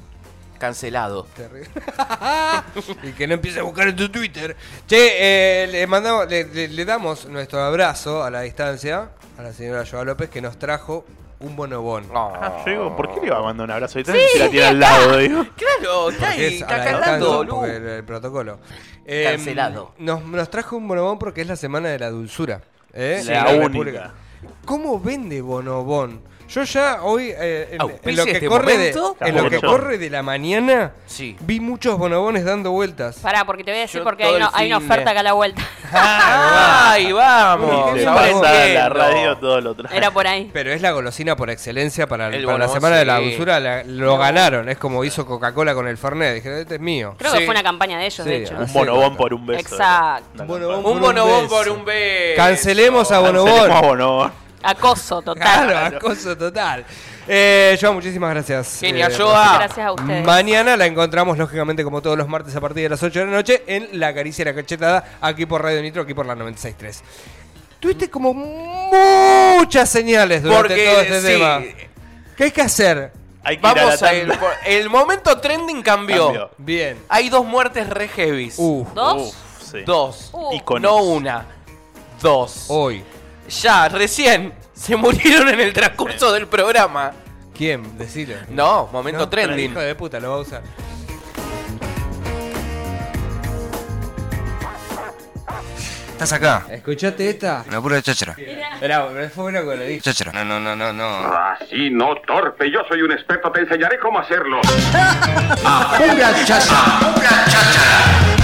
Cancelado. 0.59 1.27
Terrible. 1.37 1.69
y 3.03 3.13
que 3.13 3.27
no 3.27 3.35
empiece 3.35 3.59
a 3.61 3.65
buscar 3.65 3.89
en 3.89 3.97
tu 3.97 4.09
Twitter. 4.09 4.57
Che, 4.87 5.65
eh, 5.65 5.67
le, 5.67 5.87
mandamos, 5.89 6.29
le, 6.29 6.45
le- 6.45 6.69
le 6.69 6.85
damos 6.85 7.27
nuestro 7.27 7.61
abrazo 7.63 8.23
a 8.23 8.31
la 8.31 8.43
distancia 8.43 9.11
a 9.37 9.43
la 9.43 9.53
señora 9.53 9.85
Joa 9.85 10.05
López 10.05 10.31
que 10.31 10.41
nos 10.41 10.59
trajo 10.59 11.05
un 11.45 11.57
bonobón. 11.57 12.05
Ah, 12.15 12.63
yo 12.65 12.71
digo, 12.73 12.97
¿por 12.97 13.13
qué 13.15 13.21
le 13.21 13.27
iba 13.29 13.39
a 13.39 13.43
mandar 13.43 13.65
un 13.67 13.71
abrazo? 13.71 13.99
Y 14.01 14.05
si 14.05 14.39
la 14.39 14.49
tiene 14.49 14.67
al 14.67 14.81
lado, 14.81 15.17
digo. 15.19 15.45
Claro, 15.57 16.11
está 16.11 16.29
ahí, 16.31 16.45
está 16.61 17.01
la 17.01 17.19
Lu. 17.19 17.47
porque 17.49 17.77
el, 17.77 17.89
el 17.89 18.05
protocolo. 18.05 18.59
Eh, 19.05 19.25
Cancelado. 19.31 19.93
Nos, 19.99 20.25
nos 20.25 20.51
trajo 20.51 20.77
un 20.77 20.89
bonobón 20.89 21.19
porque 21.19 21.43
es 21.43 21.47
la 21.47 21.57
semana 21.57 21.89
de 21.91 21.99
la 21.99 22.11
dulzura. 22.11 22.61
¿eh? 22.93 23.23
La 23.27 23.51
En 23.53 23.57
única. 23.63 23.69
República. 23.69 24.13
¿Cómo 24.65 24.99
vende 25.01 25.41
bonobón? 25.41 26.21
Yo 26.47 26.63
ya 26.63 26.99
hoy, 27.03 27.33
eh, 27.35 27.69
en, 27.71 27.75
en 27.77 27.81
¿Auspicia 27.81 28.17
lo 28.17 28.25
que, 28.27 28.33
este 28.33 28.47
corre 28.49 28.73
de, 28.77 28.93
momento? 28.95 29.17
en 29.21 29.35
lo 29.35 29.49
que 29.49 29.57
Mucho. 29.57 29.67
corre 29.67 29.97
de 29.99 30.11
la 30.11 30.23
mañana, 30.23 30.93
Sí. 31.07 31.37
vi 31.41 31.59
muchos 31.59 31.97
bonobones 31.99 32.45
dando 32.45 32.71
vueltas. 32.71 33.17
Pará, 33.17 33.47
porque 33.47 33.65
te 33.65 33.71
voy 33.71 33.79
a 33.79 33.83
decir 33.83 34.01
Yo 34.01 34.05
porque 34.05 34.25
hay, 34.25 34.35
una- 34.37 34.51
hay 34.53 34.73
oferta 34.75 35.11
acá 35.11 35.21
a 35.21 35.23
la 35.23 35.33
vuelta. 35.33 35.63
¡Ay, 35.91 37.13
vamos! 37.13 37.71
Ahora 37.71 38.13
bonobón. 38.27 38.43
pasa 38.43 38.65
la 38.69 38.89
radio, 38.91 39.37
todo 39.39 39.61
lo 39.63 39.75
trae. 39.75 39.97
Era 39.97 40.11
por 40.11 40.27
ahí. 40.27 40.51
Pero 40.53 40.71
es 40.71 40.83
la 40.83 40.93
golosina 40.93 41.35
por 41.35 41.49
excelencia 41.49 42.07
para, 42.07 42.29
El 42.29 42.45
para 42.45 42.59
la 42.59 42.69
semana 42.69 42.97
de 42.97 43.05
la 43.07 43.21
dulzura. 43.21 43.59
la- 43.59 43.83
lo 43.83 44.19
ganaron. 44.19 44.69
Es 44.69 44.77
como 44.77 45.03
hizo 45.03 45.25
Coca-Cola 45.27 45.75
con 45.75 45.89
el 45.89 45.97
Fernet. 45.97 46.35
Dijeron, 46.35 46.59
este 46.59 46.75
es 46.75 46.81
mío. 46.81 47.15
Creo 47.19 47.33
Sí. 47.33 47.39
que 47.39 47.45
fue 47.47 47.53
una 47.55 47.63
campaña 47.63 47.99
de 47.99 48.05
ellos, 48.07 48.23
Sí, 48.23 48.31
de 48.31 48.43
hecho. 48.43 48.55
Un 48.55 48.71
bonobón 48.73 49.17
por 49.17 49.33
un 49.33 49.47
beso. 49.47 49.61
Exacto. 49.61 50.43
Un 50.43 50.47
bonobón 51.01 51.49
Por 51.49 51.69
un 51.71 51.85
beso. 51.87 52.37
Cancelemos 52.37 53.11
a 53.11 53.19
bonobón. 53.21 54.33
A. 54.65 54.71
Acoso 54.71 55.23
total. 55.23 55.43
Claro, 55.69 55.97
acoso 55.97 56.37
total. 56.37 56.85
Eh, 57.27 57.79
Joa, 57.81 57.93
muchísimas 57.93 58.31
gracias. 58.31 58.79
Genia, 58.81 59.07
Eh, 59.09 59.15
Joa. 59.17 59.59
Gracias 59.59 59.87
a 59.87 59.93
ustedes. 59.93 60.25
Mañana 60.27 60.77
la 60.77 60.87
encontramos, 60.87 61.39
lógicamente, 61.39 61.83
como 61.85 62.03
todos 62.03 62.19
los 62.19 62.29
martes 62.29 62.55
a 62.57 62.61
partir 62.61 62.83
de 62.85 62.89
las 62.91 63.03
8 63.03 63.21
de 63.21 63.27
la 63.27 63.33
noche, 63.33 63.63
en 63.67 63.89
La 63.99 64.13
Caricia 64.15 64.43
y 64.43 64.45
la 64.47 64.55
Cachetada, 64.55 65.05
aquí 65.21 65.47
por 65.47 65.63
Radio 65.63 65.81
Nitro, 65.83 66.03
aquí 66.03 66.15
por 66.15 66.27
la 66.27 66.35
96.3. 66.35 67.01
Tuviste 67.81 68.09
como 68.11 68.33
muchas 68.35 69.89
señales 69.91 70.43
durante 70.43 70.69
Porque, 70.69 70.85
todo 70.91 71.01
este 71.03 71.21
sí, 71.21 71.27
tema. 71.27 71.63
¿Qué 72.37 72.45
hay 72.45 72.51
que 72.51 72.63
hacer? 72.63 73.13
Hay 73.43 73.59
que 73.59 73.67
a 73.67 73.75
Vamos 73.75 74.03
a 74.03 74.11
por- 74.41 74.53
El 74.67 74.89
momento 74.89 75.39
trending 75.39 75.83
cambió. 75.83 76.27
Cambió. 76.27 76.51
Bien. 76.57 76.99
Hay 77.11 77.29
dos 77.29 77.45
muertes 77.45 77.89
re 77.91 78.09
heavies. 78.09 78.55
Uh, 78.59 78.87
¿Dos? 78.95 79.23
Uf, 79.29 79.71
sí. 79.71 79.83
Dos. 79.85 80.31
Uh. 80.33 80.79
No 80.81 80.97
una. 81.03 81.47
Dos. 82.23 82.65
hoy. 82.69 83.05
Ya, 83.49 83.89
recién. 83.89 84.53
Se 84.73 84.97
murieron 84.97 85.49
en 85.49 85.61
el 85.61 85.73
transcurso 85.73 86.33
del 86.33 86.47
programa. 86.47 87.13
¿Quién? 87.57 87.97
Decilo. 87.97 88.35
No, 88.49 88.89
momento 88.93 89.21
No, 89.21 89.31
pero 89.31 89.47
trending. 89.47 89.71
Hijo 89.71 89.81
de 89.81 89.95
puta, 89.95 90.19
lo 90.19 90.31
va 90.31 90.37
a 90.37 90.41
usar. 90.41 90.63
¿Estás 96.15 96.33
acá? 96.33 96.65
¿Escuchaste 96.71 97.29
esta? 97.29 97.65
Una 97.69 97.83
pura 97.83 98.01
cháchara. 98.01 98.35
Esperá, 98.39 99.09
fue 99.35 99.51
bueno 99.51 99.61
que 99.61 99.77
lo 99.77 99.85
dije. 99.85 100.01
Cháchara. 100.01 100.33
No, 100.33 100.45
no, 100.45 100.61
no, 100.61 100.77
no, 100.77 100.93
no. 100.93 101.05
Así 101.05 101.91
no, 101.91 102.15
torpe. 102.27 102.71
Yo 102.71 102.81
soy 102.89 103.03
un 103.03 103.13
experto. 103.13 103.51
Te 103.51 103.61
enseñaré 103.61 103.99
cómo 103.99 104.21
hacerlo. 104.21 104.61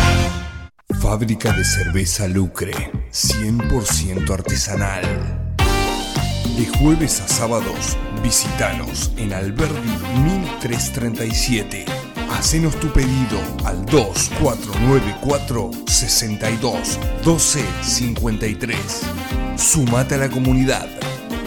Fábrica 1.01 1.51
de 1.53 1.65
cerveza 1.65 2.29
Lucre, 2.29 2.73
100% 3.11 4.31
artesanal. 4.35 5.57
De 6.59 6.67
jueves 6.79 7.23
a 7.23 7.27
sábados, 7.27 7.97
visitanos 8.23 9.11
en 9.17 9.33
Alberdi 9.33 9.89
1337. 10.23 11.87
Hacenos 12.31 12.79
tu 12.79 12.93
pedido 12.93 13.41
al 13.65 13.87
2494 13.87 15.71
62 15.87 16.99
12 17.25 17.65
53. 17.83 18.79
Sumate 19.57 20.17
a 20.17 20.19
la 20.19 20.29
comunidad. 20.29 20.87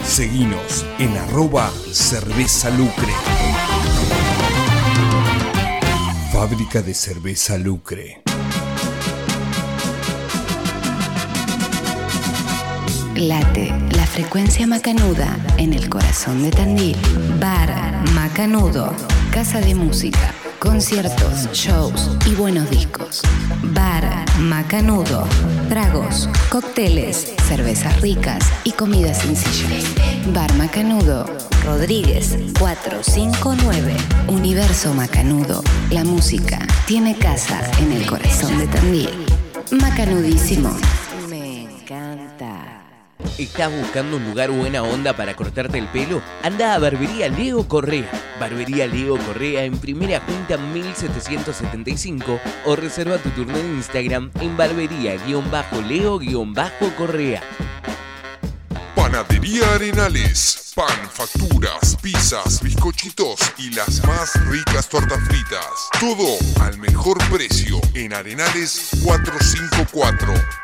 Seguinos 0.04 0.84
en 0.98 1.16
arroba 1.16 1.70
cerveza 1.92 2.70
lucre. 2.70 3.12
Fábrica 6.32 6.82
de 6.82 6.92
cerveza 6.92 7.56
Lucre. 7.56 8.24
Late 13.16 13.72
la 13.96 14.06
frecuencia 14.06 14.66
macanuda 14.66 15.38
en 15.56 15.72
el 15.72 15.88
corazón 15.88 16.42
de 16.42 16.50
Tandil. 16.50 16.96
Bar 17.40 17.72
Macanudo. 18.12 18.92
Casa 19.30 19.60
de 19.60 19.76
música, 19.76 20.34
conciertos, 20.58 21.48
shows 21.52 22.10
y 22.26 22.34
buenos 22.34 22.68
discos. 22.70 23.22
Bar 23.62 24.24
Macanudo. 24.40 25.28
Tragos, 25.68 26.28
cócteles, 26.50 27.32
cervezas 27.46 28.00
ricas 28.00 28.44
y 28.64 28.72
comida 28.72 29.14
sencilla. 29.14 29.78
Bar 30.32 30.52
Macanudo. 30.54 31.24
Rodríguez 31.64 32.36
459. 32.58 33.94
Universo 34.26 34.92
Macanudo. 34.92 35.62
La 35.90 36.02
música 36.02 36.58
tiene 36.86 37.16
casa 37.16 37.60
en 37.80 37.92
el 37.92 38.06
corazón 38.06 38.58
de 38.58 38.66
Tandil. 38.66 39.10
Macanudísimo. 39.70 40.70
¿Estás 43.38 43.72
buscando 43.72 44.16
un 44.16 44.24
lugar 44.24 44.50
buena 44.50 44.82
onda 44.82 45.16
para 45.16 45.34
cortarte 45.34 45.78
el 45.78 45.88
pelo? 45.88 46.22
Anda 46.42 46.74
a 46.74 46.78
Barbería 46.78 47.28
Leo 47.28 47.66
Correa. 47.66 48.08
Barbería 48.38 48.86
Leo 48.86 49.16
Correa 49.18 49.64
en 49.64 49.76
primera 49.78 50.20
junta 50.20 50.56
1775 50.56 52.38
o 52.66 52.76
reserva 52.76 53.18
tu 53.18 53.30
turno 53.30 53.58
en 53.58 53.74
Instagram 53.76 54.30
en 54.40 54.56
barbería-leo-correa. 54.56 57.42
Panadería 58.94 59.74
Arenales. 59.74 60.60
Pan, 60.74 61.08
facturas, 61.08 61.96
pizzas, 62.02 62.60
bizcochitos 62.60 63.38
y 63.58 63.70
las 63.70 64.04
más 64.06 64.32
ricas 64.48 64.88
tortas 64.88 65.20
fritas. 65.24 65.88
Todo 66.00 66.36
al 66.60 66.76
mejor 66.78 67.18
precio 67.30 67.80
en 67.94 68.12
Arenales 68.12 68.88
454. 69.04 70.63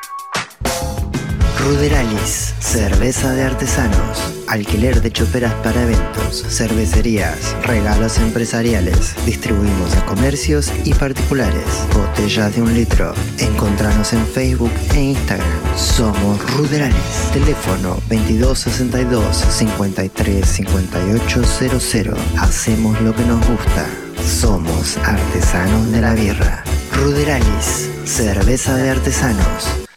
Ruderalis, 1.65 2.55
cerveza 2.59 3.33
de 3.33 3.45
artesanos. 3.45 4.35
alquiler 4.49 5.01
de 5.03 5.13
choperas 5.13 5.53
para 5.63 5.83
eventos, 5.83 6.45
cervecerías, 6.49 7.55
regalos 7.65 8.19
empresariales. 8.19 9.15
Distribuimos 9.25 9.95
a 9.97 10.05
comercios 10.07 10.73
y 10.85 10.95
particulares. 10.95 11.65
Botellas 11.95 12.55
de 12.57 12.63
un 12.63 12.75
litro. 12.75 13.15
Encontranos 13.39 14.13
en 14.13 14.27
Facebook 14.27 14.73
e 14.95 15.01
Instagram. 15.01 15.47
Somos 15.77 16.41
Ruderales. 16.57 17.31
Teléfono 17.33 17.95
2262 18.09 19.37
53 19.37 20.49
5800. 20.49 22.19
Hacemos 22.39 23.01
lo 23.03 23.15
que 23.15 23.25
nos 23.25 23.47
gusta. 23.47 23.87
Somos 24.25 24.97
artesanos 24.99 25.93
de 25.93 26.01
la 26.01 26.15
birra. 26.15 26.65
Ruderalis, 26.93 27.89
cerveza 28.05 28.77
de 28.77 28.91
artesanos. 28.91 29.90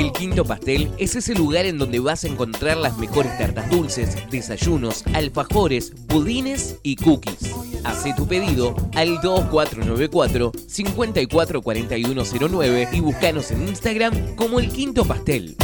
El 0.00 0.12
Quinto 0.12 0.44
Pastel 0.46 0.90
es 0.96 1.14
ese 1.14 1.34
lugar 1.34 1.66
en 1.66 1.76
donde 1.76 2.00
vas 2.00 2.24
a 2.24 2.26
encontrar 2.26 2.78
las 2.78 2.96
mejores 2.96 3.36
tartas 3.36 3.68
dulces, 3.68 4.16
desayunos, 4.30 5.04
alfajores, 5.12 5.92
budines 6.06 6.76
y 6.82 6.96
cookies. 6.96 7.54
Haz 7.84 8.06
tu 8.16 8.26
pedido 8.26 8.74
al 8.94 9.20
2494 9.20 10.52
544109 10.66 12.88
y 12.92 13.00
búscanos 13.00 13.50
en 13.50 13.68
Instagram 13.68 14.36
como 14.36 14.58
El 14.58 14.72
Quinto 14.72 15.04
Pastel. 15.04 15.54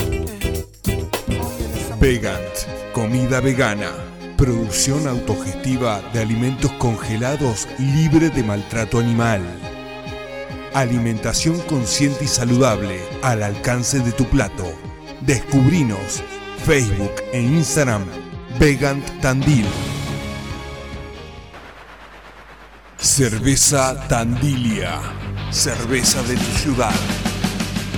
Vegant, 1.98 2.92
comida 2.92 3.40
vegana. 3.40 3.90
Producción 4.36 5.08
autogestiva 5.08 6.02
de 6.12 6.20
alimentos 6.20 6.72
congelados 6.72 7.66
libre 7.78 8.28
de 8.28 8.42
maltrato 8.42 8.98
animal. 8.98 9.40
Alimentación 10.74 11.60
consciente 11.62 12.24
y 12.24 12.28
saludable 12.28 13.00
al 13.22 13.42
alcance 13.42 14.00
de 14.00 14.12
tu 14.12 14.24
plato. 14.26 14.72
Descubrinos 15.22 16.22
Facebook 16.64 17.22
e 17.32 17.40
Instagram 17.40 18.04
Vegant 18.58 19.04
Tandil. 19.20 19.66
Cerveza 22.98 23.94
Tandilia. 24.08 25.00
Cerveza 25.50 26.22
de 26.24 26.34
tu 26.34 26.58
ciudad. 26.58 26.94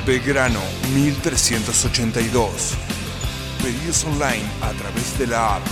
Belgrano 0.06 0.60
1382. 0.94 2.74
Pedidos 3.62 4.04
online 4.04 4.44
a 4.60 4.72
través 4.72 5.18
de 5.18 5.26
la 5.26 5.56
app. 5.56 5.66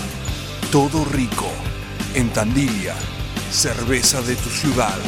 Todo 0.73 1.05
rico. 1.05 1.51
En 2.15 2.31
Tandilia. 2.31 2.95
Cerveza 3.51 4.23
de 4.23 4.37
tu 4.37 4.49
ciudad. 4.49 4.99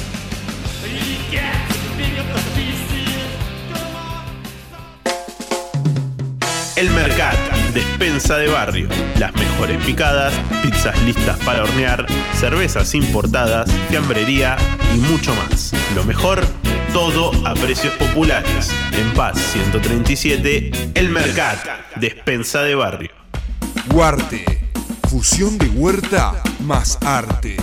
El 6.79 6.91
Mercat, 6.91 7.35
despensa 7.75 8.37
de 8.37 8.47
barrio. 8.47 8.89
Las 9.19 9.35
mejores 9.35 9.85
picadas, 9.85 10.33
pizzas 10.63 10.97
listas 11.03 11.37
para 11.39 11.65
hornear, 11.65 12.07
cervezas 12.35 12.95
importadas, 12.95 13.69
fiambrería 13.89 14.57
y 14.95 14.99
mucho 14.99 15.35
más. 15.35 15.73
Lo 15.97 16.05
mejor, 16.05 16.41
todo 16.93 17.33
a 17.45 17.55
precios 17.55 17.93
populares. 17.95 18.71
En 18.93 19.13
Paz 19.15 19.39
137, 19.55 20.71
El 20.95 21.09
Mercat, 21.09 21.59
despensa 21.97 22.63
de 22.63 22.77
barrio. 22.77 23.11
Huarte. 23.93 24.45
Fusión 25.11 25.59
de 25.59 25.67
huerta 25.71 26.41
más 26.61 26.97
arte. 27.03 27.57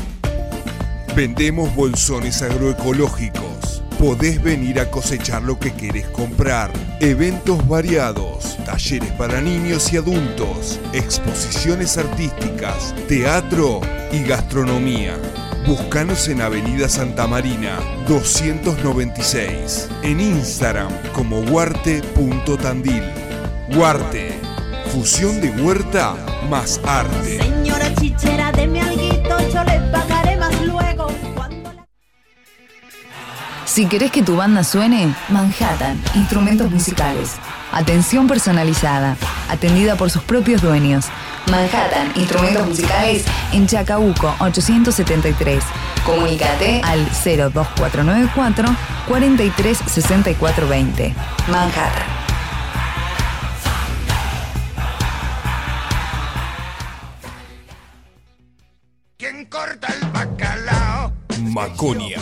Vendemos 1.16 1.74
bolsones 1.74 2.42
agroecológicos. 2.42 3.82
Podés 3.98 4.44
venir 4.44 4.82
a 4.82 4.92
cosechar 4.92 5.44
lo 5.44 5.58
que 5.58 5.72
querés 5.72 6.10
comprar. 6.10 6.74
Eventos 7.00 7.66
variados, 7.70 8.58
talleres 8.66 9.14
para 9.14 9.40
niños 9.40 9.94
y 9.94 9.98
adultos, 9.98 10.78
exposiciones 10.92 11.98
artísticas, 11.98 12.94
teatro 13.08 13.80
y 14.12 14.24
gastronomía. 14.24 15.16
Búscanos 15.66 16.28
en 16.28 16.42
Avenida 16.42 16.90
Santa 16.90 17.28
Marina 17.28 17.80
296. 18.10 19.88
En 20.04 20.20
Instagram 20.20 20.92
como 21.14 21.40
huarte.tandil. 21.40 23.04
Huarte. 23.74 24.34
Fusión 24.92 25.40
de 25.40 25.50
huerta 25.62 26.18
más 26.50 26.80
arte. 26.86 27.40
Señora 27.40 27.94
chichera, 27.96 28.52
deme 28.52 28.82
alguito, 28.82 29.15
Si 33.76 33.86
querés 33.88 34.10
que 34.10 34.24
tu 34.24 34.38
banda 34.38 34.64
suene, 34.64 35.14
Manhattan, 35.28 36.02
instrumentos 36.14 36.72
musicales. 36.72 37.34
Atención 37.74 38.26
personalizada, 38.26 39.18
atendida 39.50 39.98
por 39.98 40.10
sus 40.10 40.24
propios 40.24 40.62
dueños. 40.62 41.08
Manhattan, 41.52 42.10
instrumentos 42.16 42.70
musicales 42.70 43.26
en 43.52 43.68
Chacabuco 43.68 44.34
873. 44.40 45.62
Comunícate 46.06 46.80
al 46.86 47.04
02494 47.04 48.70
436420. 49.10 51.14
Manhattan. 51.50 52.08
¿Quién 59.18 59.44
corta 59.48 59.90
el 59.90 60.08
bacalao? 60.12 61.12
Maconia. 61.42 62.22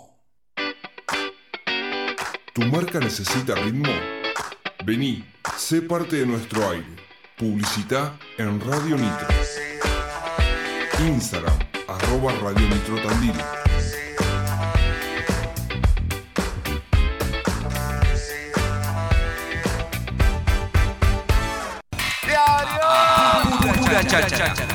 ¿Tu 2.53 2.61
marca 2.63 2.99
necesita 2.99 3.55
ritmo? 3.55 3.93
Vení, 4.83 5.23
sé 5.55 5.81
parte 5.81 6.17
de 6.17 6.25
nuestro 6.25 6.69
aire. 6.69 6.85
Publicita 7.37 8.17
en 8.37 8.59
Radio 8.59 8.97
Nitro. 8.97 9.27
Instagram, 10.99 11.57
arroba 11.87 12.33
Radio 12.33 12.67
Nitro 12.67 13.01
Tandil. 13.01 13.35
Pura 23.77 24.70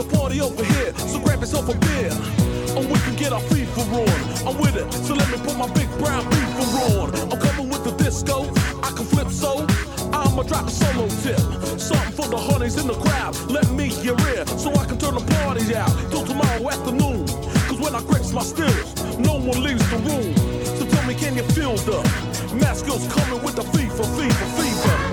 a 0.00 0.16
party 0.16 0.40
over 0.40 0.64
here. 0.64 0.92
So 0.94 1.20
grab 1.20 1.40
yourself 1.40 1.68
a 1.68 1.76
beer. 1.78 2.10
And 2.76 2.88
we 2.90 2.98
can 3.00 3.16
get 3.16 3.32
our 3.32 3.40
FIFA 3.40 3.82
on. 4.04 4.48
I'm 4.48 4.60
with 4.60 4.76
it. 4.76 4.92
So 4.92 5.14
let 5.14 5.28
me 5.30 5.38
put 5.38 5.56
my 5.56 5.68
big 5.72 5.88
brown 5.98 6.24
FIFA 6.24 6.98
on. 6.98 7.32
I'm 7.32 7.38
coming 7.38 7.68
with 7.68 7.84
the 7.84 7.92
disco. 8.02 8.44
I 8.82 8.90
can 8.96 9.04
flip 9.04 9.28
so. 9.28 9.66
I'ma 10.12 10.42
drop 10.42 10.66
a 10.66 10.70
solo 10.70 11.08
tip. 11.22 11.38
Something 11.78 12.12
for 12.12 12.28
the 12.28 12.38
honeys 12.38 12.76
in 12.78 12.86
the 12.86 12.94
crowd. 12.94 13.36
Let 13.50 13.70
me 13.70 13.88
hear 13.88 14.16
it. 14.18 14.48
So 14.48 14.72
I 14.74 14.84
can 14.86 14.98
turn 14.98 15.14
the 15.14 15.24
party 15.34 15.74
out 15.74 15.90
till 16.10 16.24
tomorrow 16.24 16.68
afternoon. 16.70 17.09
When 17.90 18.00
I 18.00 18.06
grips 18.06 18.30
my 18.30 18.42
stills, 18.42 19.18
no 19.18 19.34
one 19.34 19.64
leaves 19.64 19.82
the 19.90 19.96
room. 19.96 20.36
So 20.78 20.86
tell 20.86 21.04
me, 21.08 21.14
can 21.16 21.34
you 21.34 21.42
feel 21.42 21.74
the 21.74 22.00
mask 22.54 22.84
skills 22.84 23.04
coming 23.12 23.42
with 23.42 23.56
the 23.56 23.62
FIFA, 23.62 24.04
FIFA, 24.14 24.46
FIFA? 24.54 25.09